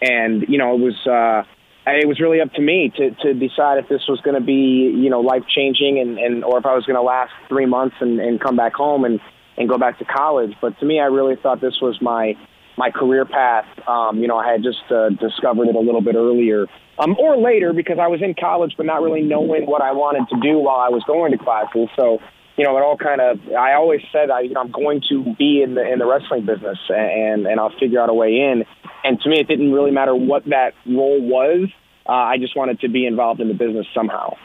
And 0.01 0.45
you 0.47 0.57
know, 0.57 0.75
it 0.75 0.79
was. 0.79 1.07
Uh, 1.07 1.47
it 1.83 2.07
was 2.07 2.19
really 2.19 2.39
up 2.39 2.53
to 2.53 2.61
me 2.61 2.91
to, 2.95 3.09
to 3.09 3.33
decide 3.33 3.79
if 3.79 3.89
this 3.89 4.03
was 4.07 4.21
going 4.21 4.35
to 4.35 4.45
be, 4.45 4.93
you 4.95 5.09
know, 5.09 5.19
life 5.19 5.41
changing 5.47 5.97
and, 5.99 6.19
and 6.19 6.43
or 6.43 6.59
if 6.59 6.65
I 6.65 6.75
was 6.75 6.85
going 6.85 6.95
to 6.95 7.01
last 7.01 7.31
three 7.49 7.65
months 7.65 7.95
and, 7.99 8.19
and 8.19 8.39
come 8.39 8.55
back 8.55 8.75
home 8.75 9.03
and, 9.03 9.19
and 9.57 9.67
go 9.67 9.79
back 9.79 9.97
to 9.97 10.05
college. 10.05 10.53
But 10.61 10.79
to 10.79 10.85
me, 10.85 10.99
I 10.99 11.05
really 11.05 11.37
thought 11.37 11.59
this 11.59 11.81
was 11.81 11.99
my 11.99 12.37
my 12.81 12.89
career 12.89 13.25
path. 13.25 13.67
Um, 13.87 14.17
you 14.17 14.27
know, 14.27 14.37
I 14.37 14.51
had 14.51 14.63
just 14.63 14.81
uh, 14.89 15.09
discovered 15.09 15.67
it 15.67 15.75
a 15.75 15.79
little 15.79 16.01
bit 16.01 16.15
earlier 16.15 16.65
um, 16.97 17.15
or 17.19 17.37
later 17.37 17.73
because 17.73 17.97
I 18.01 18.07
was 18.07 18.23
in 18.23 18.33
college, 18.33 18.73
but 18.75 18.87
not 18.87 19.03
really 19.03 19.21
knowing 19.21 19.67
what 19.67 19.83
I 19.83 19.91
wanted 19.91 20.27
to 20.33 20.39
do 20.41 20.57
while 20.57 20.79
I 20.79 20.89
was 20.89 21.03
going 21.05 21.31
to 21.31 21.37
classes. 21.37 21.89
So, 21.95 22.17
you 22.57 22.65
know, 22.65 22.75
it 22.77 22.81
all 22.81 22.97
kind 22.97 23.21
of. 23.21 23.37
I 23.53 23.73
always 23.73 24.01
said 24.11 24.31
I, 24.31 24.41
you 24.41 24.53
know, 24.53 24.61
I'm 24.61 24.71
going 24.71 25.01
to 25.09 25.35
be 25.37 25.61
in 25.61 25.75
the 25.75 25.85
in 25.85 25.99
the 25.99 26.07
wrestling 26.07 26.47
business, 26.47 26.79
and 26.89 27.45
and 27.45 27.59
I'll 27.59 27.77
figure 27.79 28.01
out 28.01 28.09
a 28.09 28.15
way 28.15 28.49
in. 28.49 28.65
And 29.03 29.21
to 29.21 29.29
me, 29.29 29.39
it 29.39 29.47
didn't 29.47 29.71
really 29.71 29.91
matter 29.91 30.15
what 30.15 30.45
that 30.45 30.73
role 30.87 31.21
was. 31.21 31.69
Uh, 32.09 32.13
I 32.13 32.37
just 32.39 32.57
wanted 32.57 32.79
to 32.79 32.89
be 32.89 33.05
involved 33.05 33.41
in 33.41 33.47
the 33.47 33.53
business 33.53 33.85
somehow. 33.93 34.37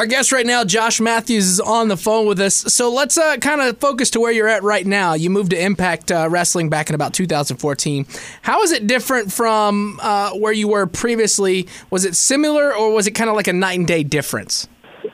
Our 0.00 0.06
guest 0.06 0.32
right 0.32 0.46
now, 0.46 0.64
Josh 0.64 0.98
Matthews, 0.98 1.46
is 1.46 1.60
on 1.60 1.88
the 1.88 1.96
phone 1.98 2.26
with 2.26 2.40
us. 2.40 2.54
So 2.54 2.90
let's 2.90 3.18
uh, 3.18 3.36
kind 3.36 3.60
of 3.60 3.76
focus 3.80 4.08
to 4.12 4.20
where 4.20 4.32
you're 4.32 4.48
at 4.48 4.62
right 4.62 4.86
now. 4.86 5.12
You 5.12 5.28
moved 5.28 5.50
to 5.50 5.62
Impact 5.62 6.10
uh, 6.10 6.26
Wrestling 6.30 6.70
back 6.70 6.88
in 6.88 6.94
about 6.94 7.12
2014. 7.12 8.06
How 8.40 8.62
is 8.62 8.72
it 8.72 8.86
different 8.86 9.30
from 9.30 10.00
uh, 10.00 10.30
where 10.30 10.54
you 10.54 10.68
were 10.68 10.86
previously? 10.86 11.68
Was 11.90 12.06
it 12.06 12.16
similar, 12.16 12.74
or 12.74 12.94
was 12.94 13.08
it 13.08 13.10
kind 13.10 13.28
of 13.28 13.36
like 13.36 13.46
a 13.46 13.52
night 13.52 13.78
and 13.78 13.86
day 13.86 14.02
difference? 14.02 14.68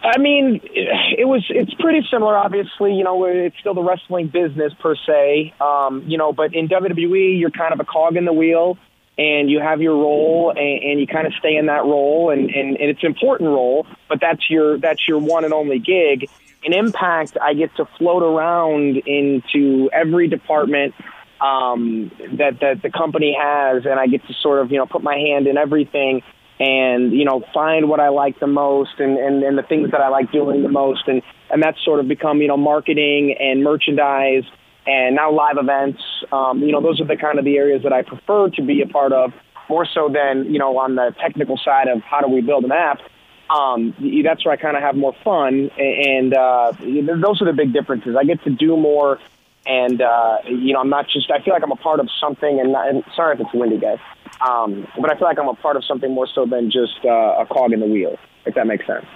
I 0.05 0.19
mean, 0.19 0.61
it 0.63 1.27
was. 1.27 1.45
It's 1.49 1.75
pretty 1.81 2.07
similar. 2.09 2.37
Obviously, 2.37 2.95
you 2.95 3.03
know, 3.03 3.25
it's 3.25 3.59
still 3.59 3.75
the 3.75 3.83
wrestling 3.83 4.29
business 4.29 4.73
per 4.79 4.95
se. 4.95 5.53
Um, 5.61 6.05
you 6.07 6.17
know, 6.17 6.33
but 6.33 6.55
in 6.55 6.69
WWE, 6.69 7.41
you're 7.41 7.51
kind 7.51 7.73
of 7.73 7.81
a 7.81 7.85
cog 7.85 8.17
in 8.17 8.25
the 8.25 8.33
wheel, 8.33 8.79
and 9.19 9.51
you 9.51 9.61
have 9.61 9.81
your 9.81 9.95
role, 9.95 10.51
and, 10.51 10.83
and 10.83 11.01
you 11.01 11.07
kind 11.07 11.27
of 11.27 11.33
stay 11.39 11.57
in 11.57 11.67
that 11.67 11.85
role, 11.85 12.31
and, 12.31 12.51
and, 12.51 12.77
and 12.77 12.91
it's 12.91 13.03
an 13.03 13.09
important 13.09 13.49
role. 13.49 13.87
But 14.09 14.19
that's 14.21 14.51
your 14.51 14.79
that's 14.79 15.07
your 15.09 15.19
one 15.19 15.45
and 15.45 15.55
only 15.55 15.79
gig. 15.79 16.29
In 16.63 16.73
Impact, 16.73 17.37
I 17.41 17.55
get 17.55 17.75
to 17.77 17.87
float 17.99 18.23
around 18.23 18.97
into 19.07 19.89
every 19.93 20.29
department 20.29 20.95
um, 21.41 22.11
that 22.39 22.61
that 22.61 22.83
the 22.83 22.91
company 22.91 23.37
has, 23.41 23.87
and 23.87 23.99
I 23.99 24.07
get 24.07 24.27
to 24.27 24.35
sort 24.35 24.61
of 24.61 24.71
you 24.71 24.79
know 24.79 24.87
put 24.87 25.03
my 25.03 25.17
hand 25.17 25.47
in 25.47 25.57
everything 25.57 26.23
and 26.59 27.13
you 27.13 27.25
know 27.25 27.43
find 27.53 27.89
what 27.89 28.01
I 28.01 28.09
like 28.09 28.41
the 28.41 28.47
most 28.47 28.99
and, 28.99 29.19
and, 29.19 29.43
and 29.43 29.59
the 29.59 29.63
things 29.63 29.91
that 29.91 30.01
I 30.01 30.09
like 30.09 30.33
doing 30.33 30.63
the 30.63 30.71
most 30.71 31.07
and 31.07 31.23
and 31.51 31.63
that's 31.63 31.83
sort 31.85 32.01
of 32.01 32.09
become 32.09 32.41
you 32.41 32.49
know 32.49 32.57
marketing 32.57 33.37
and 33.39 33.63
merchandise 33.63 34.45
and 34.87 35.17
now 35.17 35.31
live 35.33 35.57
events. 35.59 36.01
Um, 36.33 36.61
you 36.61 36.73
know, 36.73 36.81
those 36.81 37.01
are 37.01 37.07
the 37.07 37.17
kind 37.17 37.39
of 37.39 37.45
the 37.45 37.57
areas 37.57 37.83
that 37.83 37.93
I 37.93 38.03
prefer 38.03 38.51
to 38.51 38.63
be 38.63 38.83
a 38.83 38.87
part 38.87 39.13
of 39.13 39.33
more 39.69 39.87
so 39.87 40.09
than 40.09 40.53
you 40.53 40.59
know 40.59 40.79
on 40.79 40.95
the 40.95 41.15
technical 41.21 41.57
side 41.57 41.89
of 41.89 42.03
how 42.03 42.21
do 42.21 42.29
we 42.29 42.41
build 42.41 42.65
an 42.65 42.73
app. 42.73 43.01
Um, 43.49 43.95
that's 44.25 44.45
where 44.45 44.53
I 44.53 44.57
kind 44.57 44.77
of 44.77 44.83
have 44.83 44.97
more 44.97 45.15
fun, 45.23 45.71
and 45.79 46.35
uh, 46.35 46.73
those 46.81 47.41
are 47.41 47.45
the 47.45 47.53
big 47.57 47.73
differences. 47.73 48.17
I 48.19 48.25
get 48.25 48.43
to 48.45 48.51
do 48.51 48.77
more, 48.77 49.21
and 49.65 50.03
uh, 50.03 50.39
you 50.49 50.73
know, 50.73 50.81
I'm 50.81 50.91
not 50.91 51.07
just. 51.09 51.31
I 51.31 51.41
feel 51.41 51.55
like 51.55 51.63
I'm 51.63 51.71
a 51.71 51.77
part 51.77 52.01
of 52.01 52.09
something, 52.21 52.61
and, 52.61 52.73
not, 52.73 52.89
and 52.89 53.05
sorry 53.15 53.35
if 53.35 53.41
it's 53.41 53.55
windy, 53.55 53.79
guys, 53.79 53.99
um, 54.41 54.87
but 55.01 55.13
I 55.13 55.19
feel 55.19 55.29
like 55.29 55.39
I'm 55.39 55.49
a 55.49 55.55
part 55.55 55.77
of 55.77 55.85
something 55.85 56.13
more 56.13 56.27
so 56.27 56.45
than 56.45 56.71
just 56.71 57.05
uh, 57.05 57.09
a 57.39 57.47
cog 57.47 57.73
in 57.73 57.81
the 57.81 57.87
wheel. 57.87 58.19
If 58.47 58.55
that 58.55 58.67
makes 58.67 58.87
sense. 58.87 59.07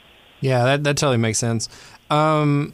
Yeah, 0.41 0.65
that 0.65 0.85
that 0.85 0.97
totally 0.97 1.19
makes 1.19 1.39
sense. 1.39 1.69
Um, 2.09 2.73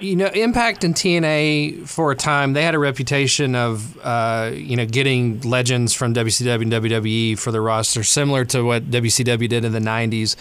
you 0.00 0.16
know, 0.16 0.26
Impact 0.26 0.84
and 0.84 0.94
TNA 0.94 1.88
for 1.88 2.10
a 2.10 2.16
time 2.16 2.52
they 2.52 2.62
had 2.62 2.74
a 2.74 2.78
reputation 2.78 3.54
of 3.54 3.98
uh, 4.04 4.50
you 4.54 4.76
know 4.76 4.86
getting 4.86 5.40
legends 5.40 5.94
from 5.94 6.14
WCW 6.14 6.62
and 6.62 6.72
WWE 6.72 7.38
for 7.38 7.50
the 7.50 7.60
roster, 7.60 8.02
similar 8.02 8.44
to 8.46 8.62
what 8.62 8.90
WCW 8.90 9.48
did 9.48 9.64
in 9.64 9.72
the 9.72 9.80
'90s. 9.80 10.36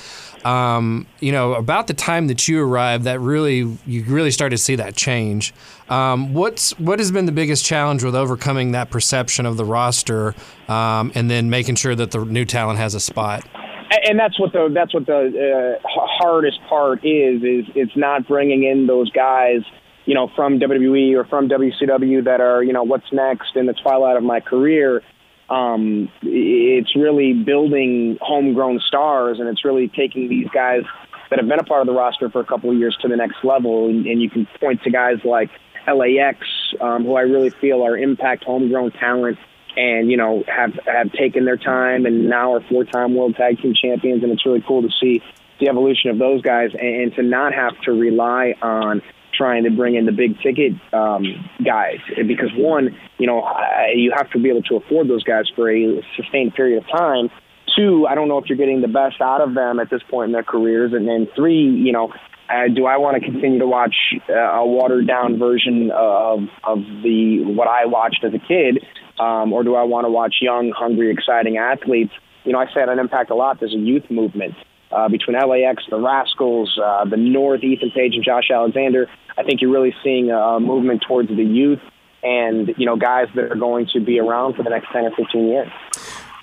Um, 0.45 1.07
you 1.19 1.31
know, 1.31 1.53
about 1.53 1.87
the 1.87 1.93
time 1.93 2.27
that 2.27 2.47
you 2.47 2.61
arrived, 2.61 3.05
that 3.05 3.19
really 3.19 3.77
you 3.85 4.03
really 4.03 4.31
started 4.31 4.57
to 4.57 4.61
see 4.61 4.75
that 4.75 4.95
change. 4.95 5.53
Um, 5.89 6.33
what's 6.33 6.77
what 6.79 6.99
has 6.99 7.11
been 7.11 7.25
the 7.25 7.31
biggest 7.31 7.65
challenge 7.65 8.03
with 8.03 8.15
overcoming 8.15 8.71
that 8.73 8.89
perception 8.89 9.45
of 9.45 9.57
the 9.57 9.65
roster, 9.65 10.35
um, 10.67 11.11
and 11.15 11.29
then 11.29 11.49
making 11.49 11.75
sure 11.75 11.95
that 11.95 12.11
the 12.11 12.25
new 12.25 12.45
talent 12.45 12.79
has 12.79 12.93
a 12.93 12.99
spot? 12.99 13.47
And 13.91 14.19
that's 14.19 14.39
what 14.39 14.53
the 14.53 14.69
that's 14.73 14.93
what 14.93 15.05
the 15.05 15.79
uh, 15.79 15.87
hardest 15.87 16.59
part 16.67 17.05
is 17.05 17.43
is 17.43 17.65
it's 17.75 17.95
not 17.95 18.27
bringing 18.27 18.63
in 18.63 18.87
those 18.87 19.11
guys 19.11 19.61
you 20.05 20.13
know 20.13 20.29
from 20.35 20.59
WWE 20.59 21.15
or 21.15 21.25
from 21.25 21.49
WCW 21.49 22.23
that 22.25 22.41
are 22.41 22.63
you 22.63 22.73
know 22.73 22.83
what's 22.83 23.11
next 23.11 23.55
in 23.55 23.65
the 23.65 23.73
twilight 23.73 24.17
of 24.17 24.23
my 24.23 24.39
career. 24.39 25.01
Um, 25.47 26.09
it's 26.23 26.95
really 26.95 27.33
building 27.33 28.17
homegrown 28.19 28.79
stars 28.87 29.39
and 29.39 29.47
it's 29.47 29.63
really 29.63 29.87
taking 29.87 30.27
these 30.27 30.47
guys 30.51 30.81
that 31.29 31.37
have 31.37 31.47
been 31.47 31.59
a 31.59 31.63
part 31.63 31.81
of 31.81 31.87
the 31.87 31.93
roster 31.93 32.29
for 32.29 32.39
a 32.39 32.45
couple 32.45 32.71
of 32.71 32.77
years 32.77 32.97
to 33.01 33.07
the 33.07 33.15
next 33.15 33.43
level. 33.43 33.87
And, 33.87 34.07
and 34.07 34.21
you 34.21 34.29
can 34.29 34.47
point 34.59 34.81
to 34.83 34.89
guys 34.89 35.17
like 35.23 35.51
LAX 35.87 36.39
um, 36.81 37.03
who 37.03 37.13
I 37.15 37.21
really 37.21 37.51
feel 37.51 37.83
are 37.83 37.95
impact 37.95 38.43
homegrown 38.43 38.91
talent 38.93 39.37
and 39.77 40.09
you 40.09 40.17
know 40.17 40.43
have 40.47 40.73
have 40.85 41.11
taken 41.11 41.45
their 41.45 41.57
time 41.57 42.05
and 42.05 42.29
now 42.29 42.53
are 42.53 42.61
four-time 42.69 43.15
world 43.15 43.35
tag 43.35 43.61
team 43.61 43.73
champions 43.73 44.23
and 44.23 44.31
it's 44.31 44.45
really 44.45 44.63
cool 44.67 44.81
to 44.81 44.89
see 44.99 45.21
the 45.59 45.69
evolution 45.69 46.09
of 46.09 46.17
those 46.17 46.41
guys 46.41 46.71
and, 46.73 47.03
and 47.03 47.15
to 47.15 47.23
not 47.23 47.53
have 47.53 47.79
to 47.81 47.91
rely 47.91 48.53
on 48.61 49.01
trying 49.33 49.63
to 49.63 49.69
bring 49.69 49.95
in 49.95 50.05
the 50.05 50.11
big 50.11 50.39
ticket 50.39 50.73
um, 50.93 51.49
guys. 51.63 51.99
Because 52.15 52.49
one 52.55 52.97
you 53.17 53.27
know 53.27 53.47
you 53.93 54.13
have 54.15 54.29
to 54.31 54.39
be 54.39 54.49
able 54.49 54.63
to 54.63 54.75
afford 54.77 55.07
those 55.07 55.23
guys 55.23 55.45
for 55.55 55.69
a 55.69 56.01
sustained 56.15 56.53
period 56.53 56.83
of 56.83 56.89
time. 56.89 57.29
Two 57.75 58.07
i 58.07 58.15
don't 58.15 58.27
know 58.27 58.37
if 58.37 58.45
you're 58.47 58.57
getting 58.57 58.81
the 58.81 58.87
best 58.87 59.19
out 59.21 59.41
of 59.41 59.53
them 59.53 59.79
at 59.79 59.89
this 59.89 60.01
point 60.09 60.29
in 60.29 60.31
their 60.31 60.43
careers. 60.43 60.93
And 60.93 61.07
then 61.07 61.27
three 61.35 61.63
you 61.63 61.91
know 61.91 62.13
uh, 62.49 62.67
do 62.73 62.85
I 62.85 62.97
want 62.97 63.21
to 63.21 63.31
continue 63.31 63.59
to 63.59 63.67
watch 63.67 63.95
uh, 64.29 64.33
a 64.33 64.65
watered 64.65 65.07
down 65.07 65.39
version 65.39 65.91
of 65.91 66.47
of 66.63 66.79
the 67.03 67.43
what 67.43 67.67
I 67.67 67.85
watched 67.85 68.23
as 68.23 68.33
a 68.33 68.39
kid, 68.39 68.85
um, 69.19 69.53
or 69.53 69.63
do 69.63 69.75
I 69.75 69.83
want 69.83 70.05
to 70.05 70.09
watch 70.09 70.35
young, 70.41 70.71
hungry, 70.75 71.11
exciting 71.11 71.57
athletes? 71.57 72.13
You 72.43 72.53
know, 72.53 72.59
I 72.59 72.67
say 72.73 72.81
on 72.81 72.99
Impact 72.99 73.31
a 73.31 73.35
lot. 73.35 73.59
There's 73.59 73.73
a 73.73 73.77
youth 73.77 74.09
movement 74.09 74.55
uh, 74.91 75.09
between 75.09 75.35
LAX, 75.35 75.83
the 75.89 75.97
Rascalz, 75.97 76.67
uh, 76.81 77.05
the 77.05 77.17
North, 77.17 77.63
Ethan 77.63 77.91
Page, 77.91 78.13
and 78.15 78.23
Josh 78.23 78.51
Alexander. 78.51 79.07
I 79.37 79.43
think 79.43 79.61
you're 79.61 79.71
really 79.71 79.93
seeing 80.03 80.31
a 80.31 80.59
movement 80.59 81.03
towards 81.07 81.29
the 81.29 81.43
youth 81.43 81.79
and 82.23 82.73
you 82.77 82.85
know 82.85 82.95
guys 82.97 83.27
that 83.35 83.51
are 83.51 83.55
going 83.55 83.87
to 83.93 83.99
be 83.99 84.19
around 84.19 84.55
for 84.55 84.63
the 84.63 84.69
next 84.69 84.91
10 84.91 85.05
or 85.05 85.11
15 85.15 85.47
years. 85.47 85.69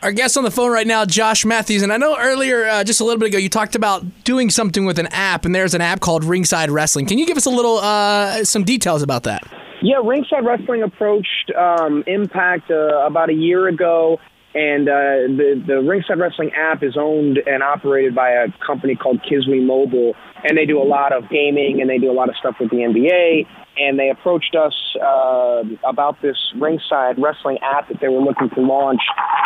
Our 0.03 0.11
guest 0.11 0.37
on 0.37 0.43
the 0.43 0.51
phone 0.51 0.73
right 0.73 0.87
now, 0.87 1.05
Josh 1.05 1.45
Matthews, 1.45 1.83
and 1.83 1.93
I 1.93 1.97
know 1.97 2.17
earlier, 2.19 2.67
uh, 2.67 2.83
just 2.83 3.01
a 3.01 3.05
little 3.05 3.21
bit 3.21 3.29
ago, 3.29 3.39
you 3.39 3.49
talked 3.49 3.77
about 3.77 4.25
doing 4.25 4.51
something 4.51 4.85
with 4.85 4.99
an 4.99 5.07
app, 5.09 5.45
and 5.45 5.55
there's 5.55 5.75
an 5.75 5.81
app 5.81 6.01
called 6.01 6.25
Ringside 6.25 6.71
Wrestling. 6.71 7.07
Can 7.07 7.19
you 7.19 7.27
give 7.27 7.37
us 7.37 7.47
a 7.47 7.51
little, 7.51 7.79
uh, 7.79 8.43
some 8.43 8.65
details 8.65 9.03
about 9.03 9.23
that? 9.25 9.45
Yeah, 9.83 9.97
Ringside 10.05 10.47
Wrestling 10.47 10.85
approached 10.85 11.51
um, 11.59 12.05
Impact 12.07 12.71
uh, 12.71 13.05
about 13.05 13.31
a 13.31 13.35
year 13.35 13.67
ago, 13.67 14.21
and 14.55 14.89
uh, 14.89 15.27
the 15.27 15.63
the 15.67 15.81
Ringside 15.81 16.21
Wrestling 16.21 16.53
app 16.55 16.85
is 16.85 16.97
owned 16.97 17.39
and 17.45 17.65
operated 17.65 18.15
by 18.15 18.31
a 18.31 18.47
company 18.65 18.95
called 18.95 19.21
Kiswe 19.23 19.61
Mobile, 19.67 20.15
and 20.45 20.57
they 20.57 20.67
do 20.67 20.81
a 20.81 20.87
lot 20.87 21.13
of 21.13 21.29
gaming 21.29 21.81
and 21.81 21.91
they 21.91 21.99
do 21.99 22.13
a 22.13 22.15
lot 22.15 22.29
of 22.29 22.37
stuff 22.37 22.57
with 22.61 22.71
the 22.71 22.77
NBA 22.77 23.47
and 23.77 23.99
they 23.99 24.11
approached 24.11 24.55
us 24.55 24.75
uh, 25.03 25.63
about 25.85 26.21
this 26.21 26.37
ringside 26.57 27.17
wrestling 27.19 27.59
app 27.63 27.89
that 27.89 28.01
they 28.01 28.09
were 28.09 28.21
looking 28.21 28.51
to 28.51 28.61
launch. 28.61 29.01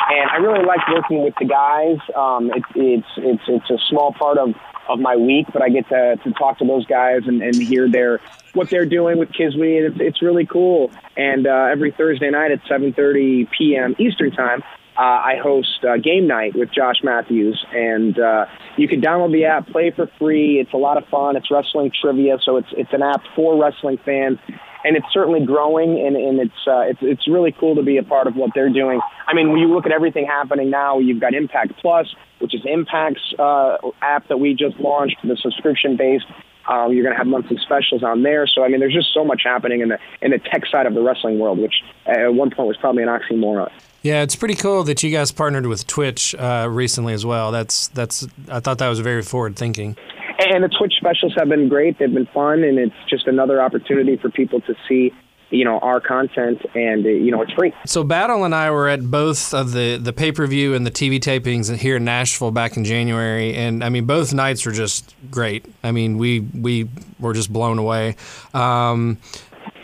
And 0.09 0.31
I 0.31 0.37
really 0.37 0.65
like 0.65 0.81
working 0.89 1.23
with 1.23 1.35
the 1.39 1.47
guys. 1.47 1.99
Um, 2.15 2.51
it, 2.51 2.63
it's 2.75 3.09
it's 3.17 3.43
it's 3.49 3.71
a 3.71 3.79
small 3.89 4.13
part 4.13 4.39
of 4.39 4.55
of 4.89 5.01
my 5.01 5.17
week, 5.17 5.47
but 5.53 5.63
I 5.63 5.69
get 5.69 5.89
to, 5.89 6.17
to 6.23 6.31
talk 6.33 6.59
to 6.59 6.65
those 6.65 6.87
guys 6.87 7.23
and, 7.27 7.43
and 7.43 7.55
hear 7.55 7.91
their 7.91 8.21
what 8.55 8.71
they're 8.71 8.87
doing 8.87 9.19
with 9.19 9.31
Kiswe, 9.31 9.79
and 9.79 9.93
it's, 9.93 9.97
it's 10.01 10.23
really 10.23 10.47
cool. 10.47 10.91
And 11.17 11.47
uh, 11.47 11.69
every 11.71 11.91
Thursday 11.91 12.31
night 12.31 12.53
at 12.53 12.63
7:30 12.65 13.51
p.m. 13.51 13.97
Eastern 13.99 14.31
time, 14.31 14.63
uh, 14.97 15.03
I 15.03 15.35
host 15.43 15.85
uh, 15.85 15.97
game 15.99 16.27
night 16.27 16.55
with 16.55 16.73
Josh 16.73 16.97
Matthews, 17.03 17.65
and 17.73 18.19
uh, 18.19 18.47
you 18.77 18.89
can 18.89 19.01
download 19.01 19.33
the 19.33 19.45
app, 19.45 19.67
play 19.69 19.91
for 19.91 20.09
free. 20.19 20.59
It's 20.59 20.73
a 20.73 20.79
lot 20.79 20.97
of 20.97 21.07
fun. 21.09 21.37
It's 21.37 21.51
wrestling 21.51 21.93
trivia, 22.01 22.39
so 22.45 22.57
it's 22.57 22.69
it's 22.73 22.93
an 22.93 23.03
app 23.03 23.23
for 23.35 23.61
wrestling 23.61 23.99
fans, 24.05 24.39
and 24.87 24.97
it's 24.97 25.07
certainly 25.13 25.45
growing, 25.45 25.99
and, 26.07 26.17
and 26.17 26.39
it's 26.39 26.67
uh, 26.67 26.81
it's 26.81 27.01
it's 27.03 27.29
really 27.29 27.53
cool 27.59 27.75
to 27.75 27.83
be 27.83 27.97
a 27.97 28.05
part 28.05 28.29
of 28.29 28.37
what 28.37 28.53
they're 28.55 28.73
doing. 28.73 29.01
I 29.27 29.35
mean, 29.35 29.51
when 29.51 29.59
you 29.59 29.67
look 29.67 29.85
at 29.85 29.93
everything 29.93 30.27
happening 30.27 30.71
now, 30.71 31.01
you've 31.01 31.21
got 31.21 31.35
Impact 31.35 31.73
Plus, 31.83 32.07
which 32.39 32.55
is 32.55 32.61
Impact's 32.65 33.35
uh, 33.39 33.79
app 34.01 34.29
that 34.29 34.39
we 34.39 34.55
just 34.55 34.79
launched, 34.79 35.17
the 35.25 35.37
subscription 35.37 35.97
based. 35.97 36.27
Um, 36.69 36.93
you're 36.93 37.05
going 37.05 37.15
to 37.15 37.19
have 37.19 37.27
monthly 37.27 37.59
specials 37.59 38.03
on 38.03 38.23
there. 38.23 38.47
So 38.47 38.63
I 38.63 38.69
mean, 38.69 38.79
there's 38.79 38.95
just 38.95 39.13
so 39.13 39.25
much 39.25 39.43
happening 39.45 39.81
in 39.81 39.89
the 39.89 39.99
in 40.23 40.31
the 40.31 40.39
tech 40.39 40.63
side 40.71 40.87
of 40.87 40.95
the 40.95 41.03
wrestling 41.03 41.41
world, 41.41 41.59
which 41.59 41.75
at 42.07 42.33
one 42.33 42.51
point 42.51 42.69
was 42.69 42.77
probably 42.77 43.03
an 43.03 43.09
oxymoron. 43.09 43.71
Yeah, 44.03 44.23
it's 44.23 44.37
pretty 44.37 44.55
cool 44.55 44.85
that 44.85 45.03
you 45.03 45.11
guys 45.11 45.33
partnered 45.33 45.67
with 45.67 45.85
Twitch 45.89 46.33
uh, 46.37 46.69
recently 46.71 47.13
as 47.13 47.27
well. 47.27 47.51
That's 47.51 47.89
that's 47.89 48.25
I 48.49 48.61
thought 48.61 48.79
that 48.79 48.89
was 48.89 49.01
very 49.01 49.23
forward 49.23 49.57
thinking. 49.57 49.97
And 50.39 50.63
the 50.63 50.69
Twitch 50.69 50.95
specials 50.97 51.35
have 51.37 51.49
been 51.49 51.69
great. 51.69 51.99
They've 51.99 52.13
been 52.13 52.27
fun, 52.27 52.63
and 52.63 52.79
it's 52.79 52.95
just 53.09 53.27
another 53.27 53.63
opportunity 53.63 54.17
for 54.17 54.31
people 54.31 54.61
to 54.63 54.75
see 54.89 55.13
you 55.51 55.65
know 55.65 55.79
our 55.79 56.01
content 56.01 56.61
and 56.75 57.07
uh, 57.07 57.09
you 57.09 57.31
know 57.31 57.41
it's 57.43 57.53
free. 57.53 57.73
So 57.87 58.03
battle 58.03 58.45
and 58.45 58.55
i 58.55 58.71
were 58.71 58.89
at 58.89 59.11
both 59.11 59.55
of 59.55 59.73
the 59.73 59.97
the 59.97 60.13
pay-per-view 60.13 60.75
and 60.75 60.85
the 60.85 60.91
tv 60.91 61.21
tapings 61.21 61.75
here 61.77 61.97
in 61.97 62.05
nashville 62.05 62.51
back 62.51 62.77
in 62.77 62.85
january 62.85 63.55
and 63.55 63.85
i 63.85 63.89
mean 63.89 64.07
both 64.07 64.35
nights 64.35 64.67
were 64.67 64.73
just 64.73 65.15
great. 65.31 65.65
I 65.85 65.93
mean 65.93 66.19
we 66.19 66.41
we 66.41 66.89
were 67.21 67.33
just 67.33 67.53
blown 67.53 67.79
away. 67.79 68.17
Um, 68.55 69.19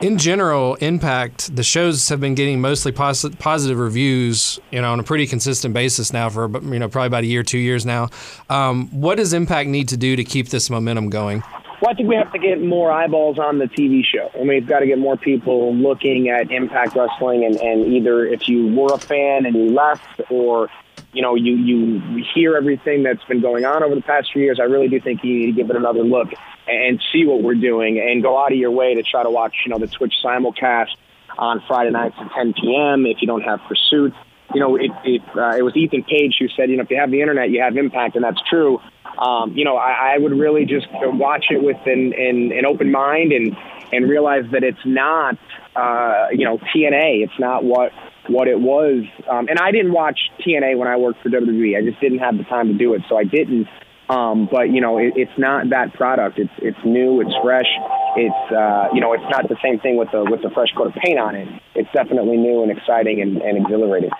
in 0.02 0.18
general, 0.18 0.74
Impact, 0.76 1.54
the 1.54 1.62
shows 1.62 2.08
have 2.08 2.20
been 2.20 2.34
getting 2.34 2.60
mostly 2.60 2.90
pos- 2.90 3.28
positive 3.36 3.78
reviews, 3.78 4.58
you 4.72 4.82
know, 4.82 4.92
on 4.92 4.98
a 4.98 5.04
pretty 5.04 5.28
consistent 5.28 5.72
basis 5.72 6.12
now 6.12 6.28
for, 6.28 6.50
you 6.50 6.78
know, 6.80 6.88
probably 6.88 7.06
about 7.06 7.22
a 7.22 7.26
year, 7.26 7.44
two 7.44 7.58
years 7.58 7.86
now. 7.86 8.08
Um, 8.50 8.88
what 8.88 9.16
does 9.16 9.32
Impact 9.32 9.68
need 9.68 9.88
to 9.88 9.96
do 9.96 10.16
to 10.16 10.24
keep 10.24 10.48
this 10.48 10.68
momentum 10.68 11.08
going? 11.08 11.42
Well, 11.80 11.90
I 11.90 11.94
think 11.94 12.08
we 12.08 12.16
have 12.16 12.32
to 12.32 12.38
get 12.38 12.60
more 12.60 12.90
eyeballs 12.90 13.38
on 13.38 13.58
the 13.58 13.66
TV 13.66 14.04
show. 14.04 14.30
I 14.34 14.38
mean, 14.38 14.48
we've 14.48 14.66
got 14.66 14.80
to 14.80 14.86
get 14.86 14.98
more 14.98 15.16
people 15.16 15.74
looking 15.74 16.28
at 16.28 16.50
Impact 16.50 16.96
Wrestling, 16.96 17.44
and, 17.44 17.56
and 17.56 17.86
either 17.86 18.26
if 18.26 18.48
you 18.48 18.68
were 18.74 18.94
a 18.94 18.98
fan 18.98 19.46
and 19.46 19.54
you 19.54 19.70
left, 19.70 20.20
or 20.30 20.68
you 21.12 21.22
know, 21.22 21.34
you 21.34 21.56
you 21.56 22.24
hear 22.34 22.56
everything 22.56 23.02
that's 23.02 23.22
been 23.24 23.40
going 23.40 23.64
on 23.64 23.82
over 23.82 23.94
the 23.94 24.00
past 24.00 24.32
few 24.32 24.42
years. 24.42 24.58
I 24.60 24.64
really 24.64 24.88
do 24.88 25.00
think 25.00 25.22
you 25.24 25.34
need 25.34 25.46
to 25.46 25.52
give 25.52 25.70
it 25.70 25.76
another 25.76 26.02
look 26.04 26.32
and 26.66 27.00
see 27.12 27.24
what 27.24 27.42
we're 27.42 27.54
doing 27.54 27.98
and 27.98 28.22
go 28.22 28.42
out 28.42 28.52
of 28.52 28.58
your 28.58 28.70
way 28.70 28.94
to 28.94 29.02
try 29.02 29.22
to 29.22 29.30
watch, 29.30 29.54
you 29.64 29.70
know, 29.70 29.78
the 29.78 29.86
Twitch 29.86 30.14
simulcast 30.24 30.94
on 31.38 31.62
Friday 31.66 31.90
nights 31.90 32.14
at 32.18 32.30
10 32.32 32.54
p.m. 32.54 33.06
if 33.06 33.20
you 33.20 33.26
don't 33.26 33.42
have 33.42 33.60
Pursuit. 33.68 34.14
You 34.54 34.60
know, 34.60 34.76
it, 34.76 34.90
it, 35.04 35.22
uh, 35.34 35.56
it 35.56 35.62
was 35.62 35.74
Ethan 35.76 36.04
Page 36.04 36.36
who 36.38 36.48
said, 36.48 36.70
you 36.70 36.76
know, 36.76 36.82
if 36.82 36.90
you 36.90 36.98
have 36.98 37.10
the 37.10 37.20
internet, 37.20 37.50
you 37.50 37.62
have 37.62 37.76
impact, 37.76 38.16
and 38.16 38.24
that's 38.24 38.40
true. 38.48 38.80
Um, 39.18 39.56
you 39.56 39.64
know, 39.64 39.76
I, 39.76 40.14
I 40.14 40.18
would 40.18 40.32
really 40.32 40.66
just 40.66 40.86
watch 40.92 41.46
it 41.50 41.62
with 41.62 41.78
an, 41.86 42.12
an, 42.12 42.52
an 42.52 42.66
open 42.66 42.90
mind 42.90 43.32
and, 43.32 43.56
and 43.92 44.08
realize 44.08 44.44
that 44.52 44.62
it's 44.62 44.84
not, 44.84 45.38
uh, 45.74 46.28
you 46.32 46.44
know, 46.44 46.58
TNA. 46.58 47.24
It's 47.24 47.38
not 47.38 47.64
what 47.64 47.92
what 48.28 48.48
it 48.48 48.60
was. 48.60 49.04
Um, 49.28 49.48
and 49.48 49.58
I 49.58 49.72
didn't 49.72 49.92
watch 49.92 50.18
TNA 50.46 50.76
when 50.78 50.88
I 50.88 50.96
worked 50.96 51.22
for 51.22 51.28
WWE. 51.28 51.76
I 51.76 51.82
just 51.82 52.00
didn't 52.00 52.18
have 52.18 52.38
the 52.38 52.44
time 52.44 52.68
to 52.68 52.74
do 52.74 52.94
it, 52.94 53.02
so 53.08 53.16
I 53.16 53.24
didn't. 53.24 53.66
Um, 54.12 54.46
but 54.50 54.68
you 54.68 54.80
know, 54.80 54.98
it, 54.98 55.14
it's 55.16 55.38
not 55.38 55.70
that 55.70 55.94
product. 55.94 56.38
It's 56.38 56.52
it's 56.58 56.76
new. 56.84 57.22
It's 57.22 57.32
fresh. 57.42 57.70
It's 58.16 58.52
uh, 58.52 58.88
you 58.92 59.00
know, 59.00 59.14
it's 59.14 59.24
not 59.30 59.48
the 59.48 59.56
same 59.62 59.78
thing 59.80 59.96
with 59.96 60.10
the 60.12 60.22
with 60.24 60.42
the 60.42 60.50
fresh 60.50 60.68
coat 60.76 60.88
of 60.88 60.94
paint 60.94 61.18
on 61.18 61.34
it. 61.34 61.48
It's 61.74 61.88
definitely 61.94 62.36
new 62.36 62.62
and 62.62 62.70
exciting 62.70 63.22
and, 63.22 63.40
and 63.40 63.64
exhilarating. 63.64 64.10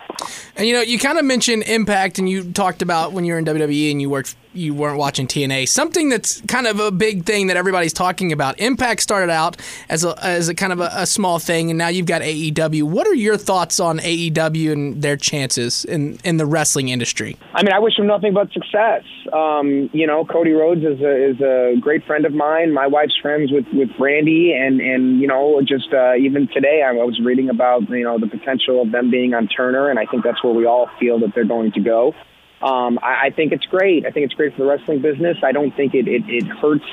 And 0.56 0.66
you 0.66 0.74
know, 0.74 0.82
you 0.82 0.98
kind 0.98 1.18
of 1.18 1.24
mentioned 1.24 1.64
Impact, 1.64 2.18
and 2.18 2.28
you 2.28 2.52
talked 2.52 2.82
about 2.82 3.12
when 3.12 3.24
you 3.24 3.32
were 3.32 3.38
in 3.38 3.44
WWE 3.44 3.90
and 3.90 4.02
you 4.02 4.10
worked, 4.10 4.36
you 4.54 4.74
weren't 4.74 4.98
watching 4.98 5.26
TNA. 5.26 5.66
Something 5.68 6.10
that's 6.10 6.42
kind 6.42 6.66
of 6.66 6.78
a 6.78 6.90
big 6.90 7.24
thing 7.24 7.46
that 7.46 7.56
everybody's 7.56 7.92
talking 7.92 8.32
about. 8.32 8.60
Impact 8.60 9.00
started 9.00 9.30
out 9.30 9.56
as 9.88 10.04
a 10.04 10.14
as 10.22 10.48
a 10.48 10.54
kind 10.54 10.72
of 10.72 10.80
a, 10.80 10.90
a 10.94 11.06
small 11.06 11.38
thing, 11.38 11.70
and 11.70 11.78
now 11.78 11.88
you've 11.88 12.06
got 12.06 12.22
AEW. 12.22 12.82
What 12.82 13.06
are 13.06 13.14
your 13.14 13.38
thoughts 13.38 13.80
on 13.80 13.98
AEW 13.98 14.72
and 14.72 15.00
their 15.00 15.16
chances 15.16 15.84
in 15.86 16.18
in 16.24 16.36
the 16.36 16.46
wrestling 16.46 16.90
industry? 16.90 17.36
I 17.54 17.62
mean, 17.62 17.72
I 17.72 17.78
wish 17.78 17.96
them 17.96 18.06
nothing 18.06 18.34
but 18.34 18.52
success. 18.52 19.04
Um, 19.32 19.88
you 19.92 20.06
know, 20.06 20.24
Cody 20.24 20.52
Rhodes 20.52 20.82
is 20.82 21.00
a 21.00 21.30
is 21.30 21.40
a 21.40 21.80
great 21.80 22.04
friend 22.04 22.26
of 22.26 22.34
mine. 22.34 22.74
My 22.74 22.86
wife's 22.86 23.16
friends 23.22 23.50
with 23.50 23.66
with 23.72 23.88
Brandi, 23.90 24.52
and 24.54 24.80
and 24.80 25.18
you 25.20 25.26
know, 25.26 25.62
just 25.66 25.92
uh, 25.94 26.14
even 26.16 26.48
today, 26.48 26.82
I 26.86 26.92
was 26.92 27.18
reading 27.24 27.48
about 27.48 27.88
you 27.88 28.04
know 28.04 28.18
the 28.18 28.26
potential 28.28 28.82
of 28.82 28.92
them 28.92 29.10
being 29.10 29.32
on 29.32 29.48
Turner, 29.48 29.88
and 29.88 29.98
I 29.98 30.04
think 30.04 30.24
that's 30.24 30.41
where 30.42 30.52
we 30.52 30.66
all 30.66 30.88
feel 30.98 31.20
that 31.20 31.34
they're 31.34 31.44
going 31.44 31.72
to 31.72 31.80
go. 31.80 32.14
Um, 32.62 32.98
I, 33.02 33.26
I 33.26 33.30
think 33.30 33.52
it's 33.52 33.66
great. 33.66 34.06
I 34.06 34.10
think 34.10 34.26
it's 34.26 34.34
great 34.34 34.52
for 34.54 34.62
the 34.62 34.68
wrestling 34.68 35.02
business. 35.02 35.38
I 35.42 35.52
don't 35.52 35.74
think 35.74 35.94
it, 35.94 36.06
it, 36.06 36.22
it 36.28 36.46
hurts 36.46 36.84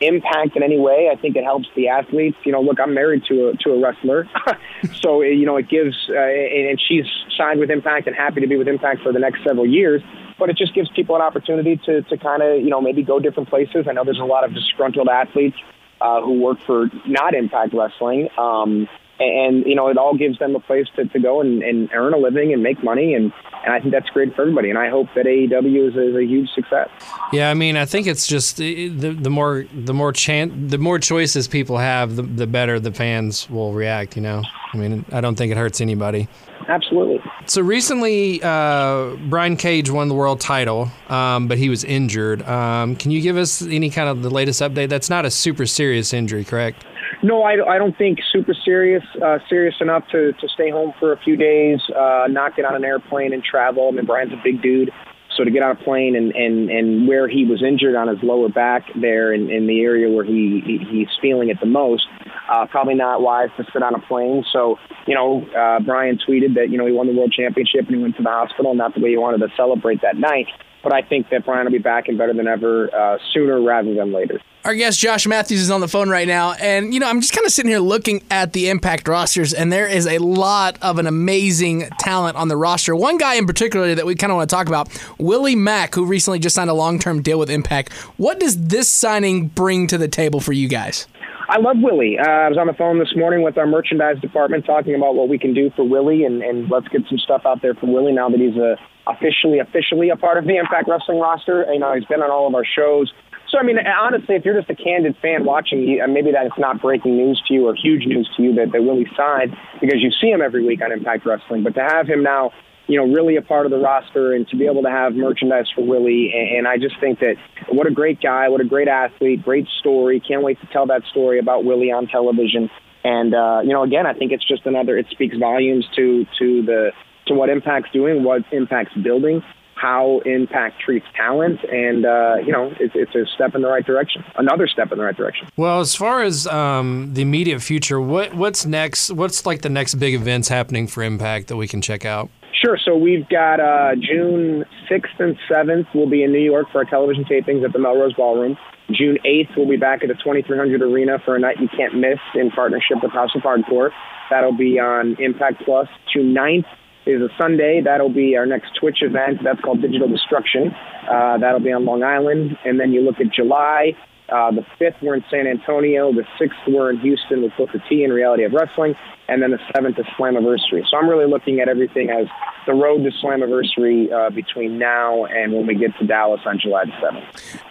impact 0.00 0.56
in 0.56 0.62
any 0.62 0.78
way. 0.78 1.08
I 1.10 1.16
think 1.16 1.36
it 1.36 1.44
helps 1.44 1.66
the 1.74 1.88
athletes. 1.88 2.36
You 2.44 2.52
know, 2.52 2.60
look, 2.60 2.78
I'm 2.80 2.94
married 2.94 3.24
to 3.28 3.48
a 3.48 3.56
to 3.58 3.70
a 3.72 3.80
wrestler, 3.80 4.28
so 5.00 5.22
you 5.22 5.46
know 5.46 5.56
it 5.56 5.68
gives, 5.68 5.96
uh, 6.10 6.18
and 6.18 6.80
she's 6.80 7.06
signed 7.36 7.60
with 7.60 7.70
Impact 7.70 8.06
and 8.06 8.14
happy 8.14 8.40
to 8.40 8.46
be 8.46 8.56
with 8.56 8.68
Impact 8.68 9.02
for 9.02 9.12
the 9.12 9.18
next 9.18 9.42
several 9.44 9.66
years. 9.66 10.02
But 10.38 10.50
it 10.50 10.56
just 10.56 10.74
gives 10.74 10.90
people 10.90 11.16
an 11.16 11.22
opportunity 11.22 11.80
to 11.86 12.02
to 12.02 12.16
kind 12.18 12.42
of 12.42 12.60
you 12.60 12.70
know 12.70 12.80
maybe 12.80 13.02
go 13.02 13.18
different 13.18 13.48
places. 13.48 13.86
I 13.88 13.92
know 13.92 14.04
there's 14.04 14.20
a 14.20 14.24
lot 14.24 14.44
of 14.44 14.52
disgruntled 14.52 15.08
athletes 15.08 15.56
uh, 16.00 16.20
who 16.20 16.40
work 16.40 16.58
for 16.66 16.90
not 17.06 17.34
Impact 17.34 17.72
Wrestling. 17.72 18.28
Um, 18.36 18.88
and 19.20 19.64
you 19.66 19.74
know 19.74 19.88
it 19.88 19.96
all 19.96 20.16
gives 20.16 20.38
them 20.38 20.54
a 20.56 20.60
place 20.60 20.86
to, 20.96 21.04
to 21.06 21.18
go 21.18 21.40
and, 21.40 21.62
and 21.62 21.90
earn 21.92 22.14
a 22.14 22.16
living 22.16 22.52
and 22.52 22.62
make 22.62 22.82
money 22.82 23.14
and, 23.14 23.32
and 23.64 23.72
I 23.72 23.80
think 23.80 23.92
that's 23.92 24.08
great 24.10 24.34
for 24.34 24.42
everybody 24.42 24.70
and 24.70 24.78
I 24.78 24.88
hope 24.88 25.08
that 25.14 25.26
AEW 25.26 25.88
is, 25.88 25.96
is 25.96 26.16
a 26.16 26.24
huge 26.24 26.48
success. 26.50 26.88
Yeah, 27.32 27.50
I 27.50 27.54
mean 27.54 27.76
I 27.76 27.84
think 27.84 28.06
it's 28.06 28.26
just 28.26 28.56
the 28.56 28.88
the 28.88 29.30
more 29.30 29.66
the 29.72 29.94
more 29.94 30.12
chan- 30.12 30.68
the 30.68 30.78
more 30.78 30.98
choices 30.98 31.48
people 31.48 31.78
have 31.78 32.16
the, 32.16 32.22
the 32.22 32.46
better 32.46 32.80
the 32.80 32.92
fans 32.92 33.48
will 33.48 33.72
react. 33.72 34.16
You 34.16 34.22
know, 34.22 34.42
I 34.72 34.76
mean 34.76 35.04
I 35.12 35.20
don't 35.20 35.36
think 35.36 35.52
it 35.52 35.58
hurts 35.58 35.80
anybody. 35.80 36.28
Absolutely. 36.68 37.20
So 37.46 37.60
recently, 37.60 38.42
uh, 38.42 39.16
Brian 39.28 39.56
Cage 39.56 39.90
won 39.90 40.08
the 40.08 40.14
world 40.14 40.40
title, 40.40 40.90
um, 41.08 41.46
but 41.46 41.58
he 41.58 41.68
was 41.68 41.84
injured. 41.84 42.42
Um, 42.42 42.96
can 42.96 43.10
you 43.10 43.20
give 43.20 43.36
us 43.36 43.60
any 43.60 43.90
kind 43.90 44.08
of 44.08 44.22
the 44.22 44.30
latest 44.30 44.62
update? 44.62 44.88
That's 44.88 45.10
not 45.10 45.26
a 45.26 45.30
super 45.30 45.66
serious 45.66 46.14
injury, 46.14 46.42
correct? 46.42 46.84
No, 47.24 47.42
I, 47.42 47.54
I 47.66 47.78
don't 47.78 47.96
think 47.96 48.18
super 48.30 48.52
serious, 48.52 49.02
uh, 49.24 49.38
serious 49.48 49.76
enough 49.80 50.04
to, 50.12 50.34
to 50.34 50.48
stay 50.52 50.70
home 50.70 50.92
for 51.00 51.14
a 51.14 51.16
few 51.16 51.38
days, 51.38 51.80
uh, 51.88 52.26
not 52.28 52.54
get 52.54 52.66
on 52.66 52.74
an 52.76 52.84
airplane 52.84 53.32
and 53.32 53.42
travel. 53.42 53.88
I 53.88 53.92
mean, 53.92 54.04
Brian's 54.04 54.34
a 54.34 54.40
big 54.44 54.60
dude. 54.60 54.90
So 55.34 55.42
to 55.42 55.50
get 55.50 55.62
on 55.62 55.70
a 55.70 55.74
plane 55.82 56.14
and, 56.16 56.32
and, 56.36 56.70
and 56.70 57.08
where 57.08 57.26
he 57.26 57.46
was 57.46 57.62
injured 57.62 57.96
on 57.96 58.08
his 58.08 58.18
lower 58.22 58.50
back 58.50 58.84
there 59.00 59.32
in, 59.32 59.50
in 59.50 59.66
the 59.66 59.80
area 59.80 60.14
where 60.14 60.22
he, 60.24 60.62
he 60.66 60.78
he's 60.78 61.08
feeling 61.22 61.48
it 61.48 61.58
the 61.60 61.66
most, 61.66 62.06
uh, 62.52 62.66
probably 62.66 62.94
not 62.94 63.22
wise 63.22 63.48
to 63.56 63.64
sit 63.72 63.82
on 63.82 63.94
a 63.94 64.00
plane. 64.00 64.44
So, 64.52 64.76
you 65.06 65.14
know, 65.14 65.46
uh, 65.56 65.80
Brian 65.80 66.18
tweeted 66.18 66.54
that, 66.56 66.68
you 66.68 66.76
know, 66.76 66.84
he 66.86 66.92
won 66.92 67.06
the 67.06 67.14
world 67.14 67.32
championship 67.32 67.86
and 67.86 67.96
he 67.96 68.02
went 68.02 68.16
to 68.18 68.22
the 68.22 68.28
hospital, 68.28 68.74
not 68.74 68.94
the 68.94 69.00
way 69.00 69.10
he 69.10 69.16
wanted 69.16 69.38
to 69.38 69.48
celebrate 69.56 70.02
that 70.02 70.18
night. 70.18 70.48
But 70.84 70.92
I 70.92 71.02
think 71.02 71.30
that 71.30 71.44
Brian 71.44 71.64
will 71.64 71.72
be 71.72 71.78
back 71.78 72.06
and 72.08 72.16
better 72.16 72.34
than 72.34 72.46
ever 72.46 72.94
uh, 72.94 73.18
sooner 73.32 73.60
rather 73.60 73.94
than 73.94 74.12
later. 74.12 74.40
Our 74.64 74.74
guest 74.74 74.98
Josh 75.00 75.26
Matthews 75.26 75.60
is 75.60 75.70
on 75.70 75.80
the 75.80 75.88
phone 75.88 76.08
right 76.08 76.26
now, 76.26 76.52
and 76.52 76.94
you 76.94 77.00
know 77.00 77.06
I'm 77.08 77.20
just 77.20 77.34
kind 77.34 77.44
of 77.44 77.52
sitting 77.52 77.70
here 77.70 77.80
looking 77.80 78.22
at 78.30 78.52
the 78.54 78.70
Impact 78.70 79.08
rosters, 79.08 79.52
and 79.52 79.72
there 79.72 79.86
is 79.86 80.06
a 80.06 80.18
lot 80.18 80.78
of 80.80 80.98
an 80.98 81.06
amazing 81.06 81.88
talent 81.98 82.36
on 82.36 82.48
the 82.48 82.56
roster. 82.56 82.94
One 82.96 83.18
guy 83.18 83.34
in 83.34 83.46
particular 83.46 83.94
that 83.94 84.06
we 84.06 84.14
kind 84.14 84.30
of 84.30 84.36
want 84.36 84.48
to 84.48 84.56
talk 84.56 84.68
about, 84.68 84.88
Willie 85.18 85.56
Mack, 85.56 85.94
who 85.94 86.06
recently 86.06 86.38
just 86.38 86.54
signed 86.54 86.70
a 86.70 86.74
long-term 86.74 87.20
deal 87.20 87.38
with 87.38 87.50
Impact. 87.50 87.92
What 88.16 88.40
does 88.40 88.68
this 88.68 88.88
signing 88.88 89.48
bring 89.48 89.86
to 89.88 89.98
the 89.98 90.08
table 90.08 90.40
for 90.40 90.52
you 90.52 90.68
guys? 90.68 91.08
I 91.46 91.58
love 91.58 91.76
Willie. 91.82 92.18
Uh, 92.18 92.26
I 92.26 92.48
was 92.48 92.56
on 92.56 92.66
the 92.66 92.72
phone 92.72 92.98
this 92.98 93.14
morning 93.14 93.42
with 93.42 93.58
our 93.58 93.66
merchandise 93.66 94.18
department 94.20 94.64
talking 94.64 94.94
about 94.94 95.14
what 95.14 95.28
we 95.28 95.38
can 95.38 95.52
do 95.52 95.70
for 95.76 95.84
Willie, 95.84 96.24
and, 96.24 96.42
and 96.42 96.70
let's 96.70 96.88
get 96.88 97.02
some 97.08 97.18
stuff 97.18 97.42
out 97.44 97.60
there 97.60 97.74
for 97.74 97.86
Willie 97.86 98.12
now 98.12 98.30
that 98.30 98.40
he's 98.40 98.56
a, 98.56 98.76
officially 99.06 99.58
officially 99.58 100.10
a 100.10 100.16
part 100.16 100.38
of 100.38 100.44
the 100.44 100.56
Impact 100.56 100.88
Wrestling 100.88 101.20
roster. 101.20 101.66
You 101.72 101.78
know, 101.78 101.94
he's 101.94 102.04
been 102.04 102.22
on 102.22 102.30
all 102.30 102.46
of 102.46 102.54
our 102.54 102.64
shows. 102.64 103.12
So, 103.50 103.58
I 103.58 103.62
mean, 103.62 103.76
honestly, 103.78 104.34
if 104.34 104.44
you're 104.44 104.58
just 104.58 104.70
a 104.70 104.74
candid 104.74 105.16
fan 105.22 105.44
watching, 105.44 106.00
maybe 106.08 106.32
that's 106.32 106.58
not 106.58 106.80
breaking 106.80 107.16
news 107.16 107.40
to 107.46 107.54
you 107.54 107.68
or 107.68 107.74
huge 107.74 108.04
news 108.06 108.28
to 108.36 108.42
you 108.42 108.54
that, 108.54 108.72
that 108.72 108.82
Willie 108.82 109.06
signed 109.16 109.54
because 109.80 110.02
you 110.02 110.10
see 110.20 110.28
him 110.28 110.42
every 110.42 110.64
week 110.64 110.80
on 110.82 110.90
Impact 110.90 111.24
Wrestling. 111.24 111.62
But 111.62 111.74
to 111.74 111.82
have 111.82 112.08
him 112.08 112.22
now 112.22 112.50
you 112.86 112.98
know, 112.98 113.12
really 113.12 113.36
a 113.36 113.42
part 113.42 113.64
of 113.64 113.70
the 113.70 113.78
roster 113.78 114.34
and 114.34 114.46
to 114.48 114.56
be 114.56 114.66
able 114.66 114.82
to 114.82 114.90
have 114.90 115.14
merchandise 115.14 115.66
for 115.74 115.82
Willie. 115.82 116.32
And 116.34 116.68
I 116.68 116.76
just 116.76 117.00
think 117.00 117.20
that 117.20 117.36
what 117.68 117.86
a 117.86 117.90
great 117.90 118.20
guy, 118.20 118.48
what 118.48 118.60
a 118.60 118.64
great 118.64 118.88
athlete, 118.88 119.42
great 119.42 119.66
story. 119.80 120.20
Can't 120.20 120.42
wait 120.42 120.60
to 120.60 120.66
tell 120.66 120.86
that 120.88 121.02
story 121.10 121.38
about 121.38 121.64
Willie 121.64 121.90
on 121.90 122.06
television. 122.06 122.70
And 123.02 123.34
uh, 123.34 123.60
you 123.62 123.70
know, 123.70 123.82
again, 123.82 124.06
I 124.06 124.14
think 124.14 124.32
it's 124.32 124.46
just 124.46 124.66
another. 124.66 124.98
It 124.98 125.06
speaks 125.10 125.36
volumes 125.36 125.86
to 125.96 126.26
to 126.38 126.62
the 126.62 126.92
to 127.26 127.34
what 127.34 127.48
Impact's 127.48 127.90
doing, 127.92 128.22
what 128.24 128.42
Impact's 128.52 128.94
building, 129.02 129.42
how 129.74 130.20
Impact 130.24 130.80
treats 130.80 131.06
talent, 131.16 131.60
and 131.64 132.06
uh, 132.06 132.36
you 132.44 132.52
know, 132.52 132.72
it's, 132.80 132.94
it's 132.94 133.14
a 133.14 133.26
step 133.34 133.54
in 133.54 133.62
the 133.62 133.68
right 133.68 133.84
direction. 133.84 134.24
Another 134.36 134.66
step 134.66 134.92
in 134.92 134.98
the 134.98 135.04
right 135.04 135.16
direction. 135.16 135.48
Well, 135.56 135.80
as 135.80 135.94
far 135.94 136.22
as 136.22 136.46
um, 136.46 137.12
the 137.12 137.22
immediate 137.22 137.60
future, 137.60 138.00
what 138.00 138.34
what's 138.34 138.64
next? 138.64 139.10
What's 139.10 139.44
like 139.44 139.62
the 139.62 139.68
next 139.68 139.96
big 139.96 140.14
events 140.14 140.48
happening 140.48 140.86
for 140.86 141.02
Impact 141.02 141.48
that 141.48 141.56
we 141.56 141.68
can 141.68 141.82
check 141.82 142.04
out? 142.04 142.30
Sure. 142.64 142.78
So 142.82 142.96
we've 142.96 143.28
got 143.28 143.60
uh, 143.60 143.94
June 143.96 144.64
6th 144.90 145.18
and 145.20 145.36
7th. 145.50 145.86
We'll 145.94 146.08
be 146.08 146.22
in 146.22 146.32
New 146.32 146.40
York 146.40 146.68
for 146.72 146.78
our 146.78 146.84
television 146.84 147.24
tapings 147.24 147.62
at 147.64 147.72
the 147.72 147.78
Melrose 147.78 148.14
Ballroom. 148.14 148.56
June 148.90 149.18
8th, 149.24 149.56
we'll 149.56 149.68
be 149.68 149.76
back 149.76 150.02
at 150.02 150.08
the 150.08 150.14
2300 150.14 150.80
Arena 150.80 151.18
for 151.24 151.36
a 151.36 151.38
night 151.38 151.56
you 151.60 151.68
can't 151.68 151.94
miss 151.94 152.18
in 152.34 152.50
partnership 152.50 152.98
with 153.02 153.12
House 153.12 153.34
of 153.34 153.42
Hardcore. 153.42 153.90
That'll 154.30 154.56
be 154.56 154.78
on 154.78 155.16
Impact 155.18 155.62
Plus. 155.64 155.88
June 156.12 156.34
9th 156.34 156.66
is 157.06 157.20
a 157.20 157.28
Sunday. 157.38 157.82
That'll 157.84 158.12
be 158.12 158.36
our 158.36 158.46
next 158.46 158.72
Twitch 158.80 158.98
event. 159.02 159.40
That's 159.42 159.60
called 159.60 159.82
Digital 159.82 160.08
Destruction. 160.08 160.74
Uh, 161.08 161.38
that'll 161.38 161.60
be 161.60 161.72
on 161.72 161.84
Long 161.84 162.02
Island. 162.02 162.56
And 162.64 162.80
then 162.80 162.92
you 162.92 163.02
look 163.02 163.20
at 163.20 163.32
July. 163.32 163.92
Uh, 164.28 164.50
the 164.52 164.64
5th, 164.80 165.02
we're 165.02 165.14
in 165.14 165.24
San 165.30 165.46
Antonio. 165.46 166.12
The 166.12 166.26
6th, 166.40 166.72
we're 166.72 166.90
in 166.90 167.00
Houston 167.00 167.42
with 167.42 167.52
Booker 167.56 167.82
T 167.88 168.04
and 168.04 168.12
Reality 168.12 168.44
of 168.44 168.52
Wrestling 168.52 168.96
and 169.28 169.42
then 169.42 169.50
the 169.50 169.58
seventh 169.74 169.98
is 169.98 170.06
Slammiversary. 170.18 170.82
So 170.90 170.96
I'm 170.96 171.08
really 171.08 171.26
looking 171.26 171.60
at 171.60 171.68
everything 171.68 172.10
as 172.10 172.26
the 172.66 172.74
road 172.74 173.04
to 173.04 173.10
Slammiversary 173.22 174.12
uh, 174.12 174.30
between 174.30 174.78
now 174.78 175.24
and 175.24 175.52
when 175.52 175.66
we 175.66 175.74
get 175.74 175.96
to 175.98 176.06
Dallas 176.06 176.40
on 176.44 176.58
July 176.58 176.84
the 176.84 176.92
seventh. 177.00 177.24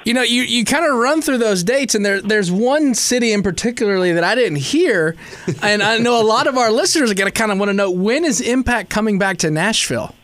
You 0.04 0.14
know, 0.14 0.22
you, 0.22 0.42
you 0.44 0.66
kind 0.66 0.86
of 0.86 0.96
run 0.98 1.22
through 1.22 1.38
those 1.38 1.64
dates, 1.64 1.96
and 1.96 2.06
there 2.06 2.22
there's 2.22 2.52
one 2.52 2.96
city 2.96 3.34
in 3.34 3.44
particularly 3.44 4.14
that 4.14 4.24
I 4.24 4.36
didn't 4.36 4.58
hear, 4.58 5.16
and 5.62 5.84
I 5.84 5.98
know 5.98 6.22
a 6.22 6.26
lot 6.26 6.48
of 6.48 6.58
our 6.58 6.72
listeners 6.72 7.12
are 7.12 7.16
going 7.16 7.32
to 7.32 7.38
kind 7.38 7.52
of 7.52 7.60
want 7.60 7.70
to 7.70 7.74
know 7.74 7.92
when 7.92 8.26
is 8.26 8.42
Impact 8.42 8.90
coming 8.90 9.20
back 9.20 9.38
to 9.38 9.52
Nashville. 9.52 10.16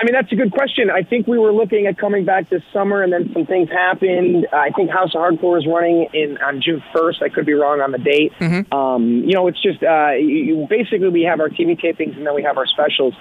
I 0.00 0.04
mean, 0.04 0.12
that's 0.12 0.30
a 0.30 0.36
good 0.36 0.52
question. 0.52 0.90
I 0.90 1.02
think 1.02 1.26
we 1.26 1.38
were 1.38 1.52
looking 1.52 1.88
at 1.88 1.98
coming 1.98 2.24
back 2.24 2.48
this 2.48 2.62
summer, 2.72 3.02
and 3.02 3.12
then 3.12 3.30
some 3.32 3.46
things 3.46 3.68
happened. 3.68 4.46
I 4.52 4.70
think 4.70 4.90
House 4.90 5.12
of 5.12 5.20
Hardcore 5.20 5.58
is 5.58 5.66
running 5.66 6.06
in 6.14 6.38
on 6.38 6.62
June 6.62 6.80
1st. 6.94 7.20
I 7.20 7.28
could 7.30 7.44
be 7.44 7.54
wrong 7.54 7.80
on 7.80 7.90
the 7.90 7.98
date. 7.98 8.32
Mm-hmm. 8.38 8.72
Um, 8.72 9.24
you 9.24 9.34
know, 9.34 9.48
it's 9.48 9.60
just 9.60 9.82
uh, 9.82 10.12
you, 10.12 10.68
basically 10.70 11.08
we 11.08 11.22
have 11.22 11.40
our 11.40 11.48
TV 11.48 11.76
tapings, 11.76 12.16
and 12.16 12.24
then 12.24 12.32
we 12.36 12.44
have 12.44 12.58
our 12.58 12.66
specials. 12.66 13.14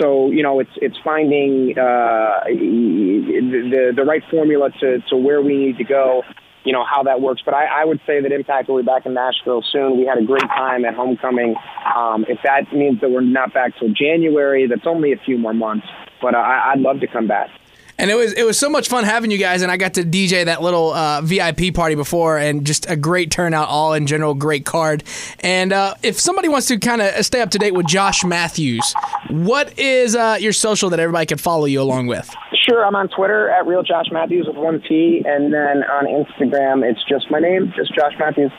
So 0.00 0.30
you 0.30 0.42
know, 0.42 0.58
it's 0.60 0.70
it's 0.76 0.96
finding 1.04 1.78
uh, 1.78 2.44
the 2.46 3.92
the 3.94 4.04
right 4.04 4.22
formula 4.30 4.70
to 4.80 5.00
to 5.10 5.16
where 5.16 5.42
we 5.42 5.54
need 5.58 5.76
to 5.78 5.84
go. 5.84 6.22
You 6.64 6.72
know 6.72 6.84
how 6.88 7.02
that 7.02 7.20
works, 7.20 7.42
but 7.44 7.52
I, 7.52 7.82
I 7.82 7.84
would 7.84 8.00
say 8.06 8.22
that 8.22 8.32
Impact 8.32 8.70
will 8.70 8.78
be 8.78 8.86
back 8.86 9.04
in 9.04 9.12
Nashville 9.12 9.62
soon. 9.70 9.98
We 9.98 10.06
had 10.06 10.16
a 10.16 10.24
great 10.24 10.48
time 10.48 10.86
at 10.86 10.94
Homecoming. 10.94 11.56
Um, 11.94 12.24
if 12.26 12.38
that 12.44 12.72
means 12.72 13.02
that 13.02 13.10
we're 13.10 13.20
not 13.20 13.52
back 13.52 13.76
till 13.78 13.92
January, 13.92 14.66
that's 14.66 14.86
only 14.86 15.12
a 15.12 15.16
few 15.18 15.36
more 15.36 15.52
months 15.52 15.86
but 16.22 16.34
I, 16.34 16.72
I'd 16.72 16.80
love 16.80 17.00
to 17.00 17.06
come 17.06 17.26
back. 17.26 17.50
And 17.98 18.10
it 18.10 18.14
was 18.14 18.32
it 18.32 18.44
was 18.44 18.58
so 18.58 18.70
much 18.70 18.88
fun 18.88 19.04
having 19.04 19.30
you 19.30 19.38
guys, 19.38 19.62
and 19.62 19.70
I 19.70 19.76
got 19.76 19.94
to 19.94 20.02
DJ 20.02 20.46
that 20.46 20.62
little 20.62 20.92
uh, 20.92 21.20
VIP 21.20 21.74
party 21.74 21.94
before, 21.94 22.38
and 22.38 22.64
just 22.66 22.88
a 22.90 22.96
great 22.96 23.30
turnout, 23.30 23.68
all 23.68 23.92
in 23.92 24.06
general, 24.06 24.34
great 24.34 24.64
card. 24.64 25.04
And 25.40 25.72
uh, 25.72 25.94
if 26.02 26.18
somebody 26.18 26.48
wants 26.48 26.68
to 26.68 26.78
kind 26.78 27.02
of 27.02 27.24
stay 27.24 27.42
up 27.42 27.50
to 27.50 27.58
date 27.58 27.74
with 27.74 27.86
Josh 27.86 28.24
Matthews, 28.24 28.94
what 29.28 29.78
is 29.78 30.16
uh, 30.16 30.38
your 30.40 30.54
social 30.54 30.88
that 30.90 31.00
everybody 31.00 31.26
can 31.26 31.38
follow 31.38 31.66
you 31.66 31.82
along 31.82 32.06
with? 32.06 32.28
Sure, 32.66 32.84
I'm 32.84 32.96
on 32.96 33.08
Twitter 33.08 33.50
at 33.50 33.66
real 33.66 33.82
Josh 33.82 34.06
Matthews 34.10 34.46
with 34.46 34.56
one 34.56 34.82
T, 34.88 35.22
and 35.26 35.52
then 35.52 35.84
on 35.84 36.06
Instagram 36.06 36.82
it's 36.82 37.04
just 37.06 37.30
my 37.30 37.40
name, 37.40 37.72
just 37.76 37.94
Josh 37.94 38.14
Matthews. 38.18 38.52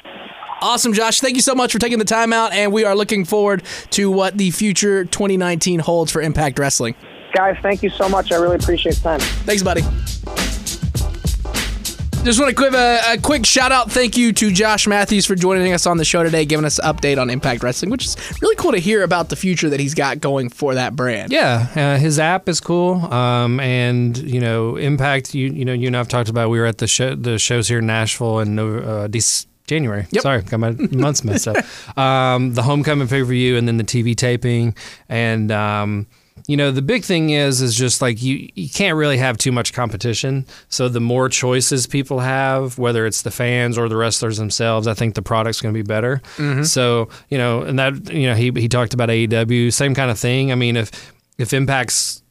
Awesome, 0.62 0.94
Josh. 0.94 1.20
Thank 1.20 1.36
you 1.36 1.42
so 1.42 1.56
much 1.56 1.74
for 1.74 1.80
taking 1.80 2.00
the 2.00 2.06
time 2.06 2.32
out, 2.32 2.54
and 2.54 2.72
we 2.72 2.86
are 2.86 2.96
looking 2.96 3.26
forward 3.26 3.64
to 3.90 4.10
what 4.10 4.38
the 4.38 4.52
future 4.52 5.04
2019 5.04 5.80
holds 5.80 6.12
for 6.12 6.22
Impact 6.22 6.58
Wrestling. 6.60 6.96
Guys, 7.34 7.58
thank 7.62 7.82
you 7.84 7.90
so 7.90 8.08
much. 8.08 8.32
I 8.32 8.36
really 8.36 8.56
appreciate 8.56 8.96
the 8.96 9.02
time. 9.02 9.20
Thanks, 9.20 9.64
buddy. 9.64 9.82
Just 12.24 12.40
want 12.40 12.56
to 12.56 12.64
give 12.64 12.74
a, 12.74 13.02
a 13.06 13.18
quick 13.18 13.46
shout 13.46 13.74
out 13.74 13.92
thank 13.92 14.16
you 14.16 14.32
to 14.32 14.50
Josh 14.50 14.88
Matthews 14.88 15.26
for 15.26 15.36
joining 15.36 15.74
us 15.74 15.86
on 15.86 15.98
the 15.98 16.06
show 16.06 16.24
today, 16.24 16.46
giving 16.46 16.64
us 16.64 16.80
an 16.80 16.86
update 16.96 17.20
on 17.20 17.30
Impact 17.30 17.62
Wrestling, 17.62 17.92
which 17.92 18.06
is 18.06 18.16
really 18.42 18.56
cool 18.56 18.72
to 18.72 18.78
hear 18.78 19.04
about 19.04 19.28
the 19.28 19.36
future 19.36 19.70
that 19.70 19.82
he's 19.82 19.94
got 19.94 20.22
going 20.22 20.48
for 20.48 20.76
that 20.76 20.96
brand. 20.96 21.34
Yeah, 21.34 21.68
uh, 21.76 21.98
his 22.00 22.20
app 22.20 22.48
is 22.48 22.62
cool, 22.62 23.12
um, 23.14 23.60
and 23.60 24.18
you 24.18 24.40
know, 24.40 24.78
Impact. 24.78 25.36
You 25.36 25.50
you 25.50 25.66
know, 25.66 25.74
you 25.74 25.88
and 25.88 25.98
I've 25.98 26.08
talked 26.08 26.30
about. 26.30 26.50
We 26.50 26.60
were 26.60 26.66
at 26.66 26.78
the 26.78 26.88
show, 26.88 27.14
the 27.14 27.38
shows 27.38 27.68
here 27.68 27.80
in 27.80 27.88
Nashville 27.88 28.40
in 28.40 28.58
uh, 28.58 29.08
Dec- 29.12 29.46
January. 29.68 30.08
Yep. 30.12 30.22
Sorry, 30.24 30.42
got 30.44 30.62
my 30.62 30.72
months 30.92 31.26
messed 31.26 31.50
up. 31.50 31.58
Um, 31.98 32.54
the 32.54 32.64
homecoming 32.64 33.10
pay 33.10 33.20
per 33.20 33.26
view, 33.26 33.58
and 33.58 33.68
then 33.68 33.76
the 33.76 33.84
TV 33.84 34.16
taping, 34.16 34.76
and 35.10 35.52
um, 35.52 36.08
you 36.48 36.58
know, 36.58 36.72
the 36.72 36.82
big 36.82 37.04
thing 37.04 37.30
is 37.30 37.62
is 37.62 37.76
just 37.76 38.02
like 38.02 38.22
you 38.22 38.50
you 38.56 38.70
can't 38.70 38.98
really 38.98 39.18
have 39.18 39.38
too 39.38 39.52
much 39.52 39.74
competition. 39.74 40.46
So 40.68 40.90
the 40.90 41.00
more 41.00 41.30
choices 41.30 41.88
people 41.88 42.20
have, 42.20 42.78
whether 42.78 43.06
it's 43.06 43.22
the 43.22 43.32
fans 43.32 43.78
or 43.78 43.88
the 43.88 43.96
wrestlers 43.96 44.38
themselves, 44.38 44.86
I 44.88 44.94
think 44.94 45.16
the 45.16 45.22
product's 45.22 45.62
going 45.62 45.74
to 45.74 45.78
be 45.78 45.88
better. 45.88 46.22
Mm-hmm. 46.36 46.64
So 46.64 47.10
you 47.30 47.38
know, 47.38 47.62
and 47.62 47.80
that 47.80 48.12
you 48.12 48.28
know, 48.28 48.36
he 48.36 48.52
he 48.56 48.68
talked 48.68 48.94
about 48.94 49.10
AEW, 49.10 49.72
same 49.72 49.96
kind 49.96 50.12
of 50.12 50.20
thing. 50.20 50.52
I 50.52 50.56
mean, 50.56 50.76
if 50.76 51.14
if 51.38 51.52
Impact's 51.52 52.24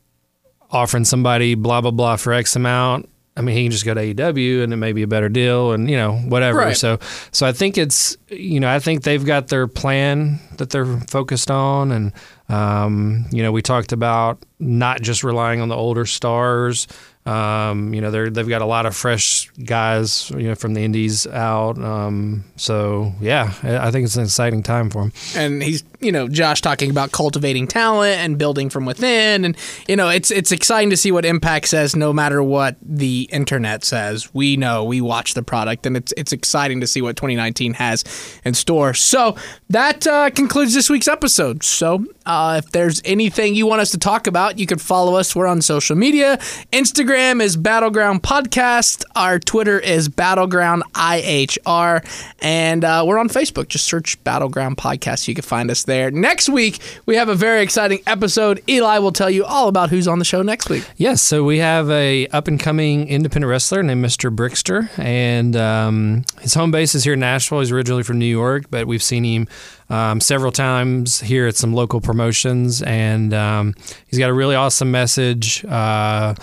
offering 0.71 1.05
somebody 1.05 1.55
blah 1.55 1.81
blah 1.81 1.91
blah 1.91 2.17
for 2.17 2.33
X 2.33 2.57
amount. 2.57 3.09
I 3.35 3.41
mean, 3.41 3.57
he 3.57 3.65
can 3.65 3.73
just 3.73 3.87
go 3.87 3.95
to 3.95 4.15
AEW 4.15 4.63
and 4.63 4.75
it 4.75 4.77
may 4.77 4.93
be 4.93 5.03
a 5.03 5.07
better 5.07 5.31
deal, 5.31 5.73
and 5.73 5.89
you 5.89 5.97
know 5.97 6.17
whatever. 6.17 6.59
Right. 6.59 6.77
So, 6.77 6.99
so 7.31 7.47
I 7.47 7.53
think 7.53 7.79
it's 7.79 8.17
you 8.29 8.61
know 8.61 8.71
I 8.71 8.79
think 8.79 9.05
they've 9.05 9.25
got 9.25 9.49
their 9.49 9.67
plan 9.67 10.39
that 10.59 10.69
they're 10.69 11.01
focused 11.01 11.51
on, 11.51 11.93
and 11.93 12.13
um, 12.53 13.27
you 13.31 13.43
know 13.43 13.53
we 13.53 13.63
talked 13.63 13.93
about 13.93 14.45
not 14.59 15.01
just 15.01 15.25
relying 15.25 15.61
on 15.61 15.69
the 15.69 15.77
older 15.77 16.07
stars. 16.07 16.87
Um, 17.25 17.95
you 17.95 18.01
know 18.01 18.11
they're 18.11 18.31
they've 18.31 18.49
got 18.49 18.63
a 18.63 18.67
lot 18.67 18.85
of 18.85 18.97
fresh 18.97 19.49
guys 19.65 20.31
you 20.31 20.49
know 20.49 20.55
from 20.55 20.75
the 20.75 20.83
Indies 20.83 21.27
out. 21.27 21.79
Um, 21.79 22.45
so 22.57 23.13
yeah, 23.21 23.55
I 23.63 23.89
I 23.89 23.91
think 23.91 24.05
it's 24.05 24.17
an 24.17 24.25
exciting 24.25 24.63
time 24.63 24.91
for 24.91 25.03
him. 25.03 25.13
and 25.37 25.63
he's 25.63 25.85
you 26.03 26.13
know 26.13 26.29
Josh 26.29 26.61
talking 26.61 26.91
about 26.91 27.13
cultivating 27.13 27.67
talent 27.67 28.19
and 28.19 28.37
building 28.37 28.69
from 28.69 28.85
within, 28.85 29.45
and 29.45 29.57
you 29.89 29.97
know 29.97 30.09
it's 30.09 30.31
it's 30.31 30.53
exciting 30.53 30.91
to 30.91 30.97
see 30.97 31.13
what 31.13 31.25
Impact 31.25 31.69
says. 31.69 31.95
No 31.95 32.13
matter 32.13 32.43
what 32.43 32.77
the 32.83 33.29
internet 33.31 33.85
says, 33.85 34.33
we 34.35 34.57
know 34.57 34.85
we 34.85 35.01
watch 35.01 35.35
the 35.35 35.43
product, 35.43 35.87
and 35.87 35.97
it's 35.97 36.13
it's 36.17 36.33
exciting 36.33 36.81
to 36.81 36.87
see 36.87 37.01
what 37.01 37.17
2019 37.17 37.75
has 37.75 38.05
in 38.45 38.55
store. 38.55 38.95
So 38.95 39.37
that 39.71 40.07
uh, 40.07 40.31
concludes 40.31 40.75
this 40.75 40.91
week's 40.91 41.09
episode. 41.09 41.63
So 41.63 42.05
uh, 42.27 42.61
if 42.65 42.73
there's 42.73 43.01
anything 43.05 43.55
you 43.55 43.67
want 43.67 43.81
us 43.81 43.91
to 43.93 43.99
talk 43.99 44.27
about, 44.27 44.59
you 44.59 44.67
can 44.67 44.79
follow 44.79 45.15
us. 45.15 45.37
We're 45.37 45.47
on 45.47 45.63
social 45.63 45.97
media. 45.97 46.39
Instagram 46.73 47.41
is 47.41 47.57
Battleground 47.57 48.23
Podcast. 48.23 49.05
Our 49.15 49.39
Twitter 49.39 49.79
is 49.79 50.09
Battleground 50.09 50.83
IHR, 50.95 52.35
and 52.41 52.85
uh, 52.85 53.05
we're 53.07 53.19
on 53.19 53.29
Facebook. 53.29 53.69
Just 53.69 53.85
search 53.85 54.23
Battleground 54.25 54.77
Podcast. 54.77 55.29
You 55.29 55.35
can 55.35 55.43
find 55.43 55.71
us 55.71 55.85
there. 55.85 55.92
Next 55.93 56.49
week 56.49 56.79
we 57.07 57.17
have 57.17 57.29
a 57.29 57.35
very 57.35 57.63
exciting 57.63 58.01
episode. 58.07 58.63
Eli 58.69 58.99
will 58.99 59.13
tell 59.13 59.31
you 59.31 59.45
all 59.45 59.69
about 59.69 59.91
who's 59.91 60.09
on 60.09 60.19
the 60.19 60.25
show 60.25 60.43
next 60.43 60.69
week. 60.71 60.85
Yes, 60.97 61.21
so 61.21 61.45
we 61.45 61.59
have 61.59 61.91
a 61.91 62.27
up 62.29 62.49
and 62.49 62.59
coming 62.59 63.09
independent 63.09 63.51
wrestler 63.51 63.83
named 63.83 64.05
Mr. 64.05 64.35
Brickster, 64.35 64.89
and 64.99 65.55
um, 65.57 66.25
his 66.41 66.55
home 66.55 66.71
base 66.71 66.95
is 66.95 67.05
here 67.05 67.15
in 67.15 67.21
Nashville. 67.21 67.61
He's 67.61 67.71
originally 67.73 68.03
from 68.03 68.19
New 68.19 68.27
York, 68.27 68.65
but 68.71 68.87
we've 68.87 69.03
seen 69.03 69.25
him 69.25 69.49
um, 69.91 70.21
several 70.21 70.53
times 70.53 71.21
here 71.21 71.47
at 71.47 71.57
some 71.57 71.75
local 71.75 72.01
promotions, 72.01 72.83
and 72.83 73.35
um, 73.35 73.75
he's 74.07 74.19
got 74.19 74.31
a 74.31 74.35
really 74.35 74.55
awesome 74.55 74.91
message. 74.91 75.65
Uh, 75.65 76.35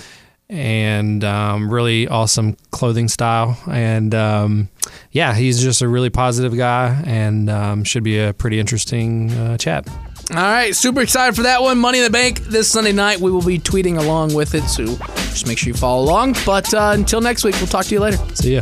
and 0.50 1.24
um, 1.24 1.72
really 1.72 2.08
awesome 2.08 2.58
clothing 2.72 3.08
style, 3.08 3.58
and 3.70 4.14
um, 4.16 4.70
yeah, 5.12 5.34
he's 5.34 5.62
just 5.62 5.82
a 5.82 5.88
really 5.88 6.10
positive 6.10 6.56
guy, 6.58 7.02
and 7.06 7.50
um, 7.50 7.84
should 7.84 8.04
be 8.04 8.20
a 8.20 8.34
pretty 8.34 8.60
interesting 8.60 9.32
uh, 9.32 9.58
chat. 9.58 9.88
All 10.32 10.38
right, 10.38 10.76
super 10.76 11.02
excited 11.02 11.36
for 11.36 11.44
that 11.44 11.62
one. 11.62 11.80
Money 11.80 12.00
in 12.00 12.04
the 12.04 12.12
Bank 12.12 12.42
this 12.42 12.72
Sunday 12.72 12.92
night. 12.92 13.20
We 13.20 13.32
will 13.32 13.42
be 13.42 13.58
tweeting 13.58 13.98
along 13.98 14.36
with 14.36 14.54
it, 14.54 14.64
so 14.64 14.86
just 14.86 15.48
make 15.48 15.58
sure 15.58 15.70
you 15.70 15.74
follow 15.74 16.04
along. 16.04 16.36
But 16.46 16.72
uh, 16.74 16.92
until 16.94 17.22
next 17.22 17.44
week, 17.44 17.56
we'll 17.56 17.68
talk 17.68 17.86
to 17.86 17.96
you 17.96 18.00
later. 18.00 18.18
See 18.36 18.56
ya. 18.56 18.62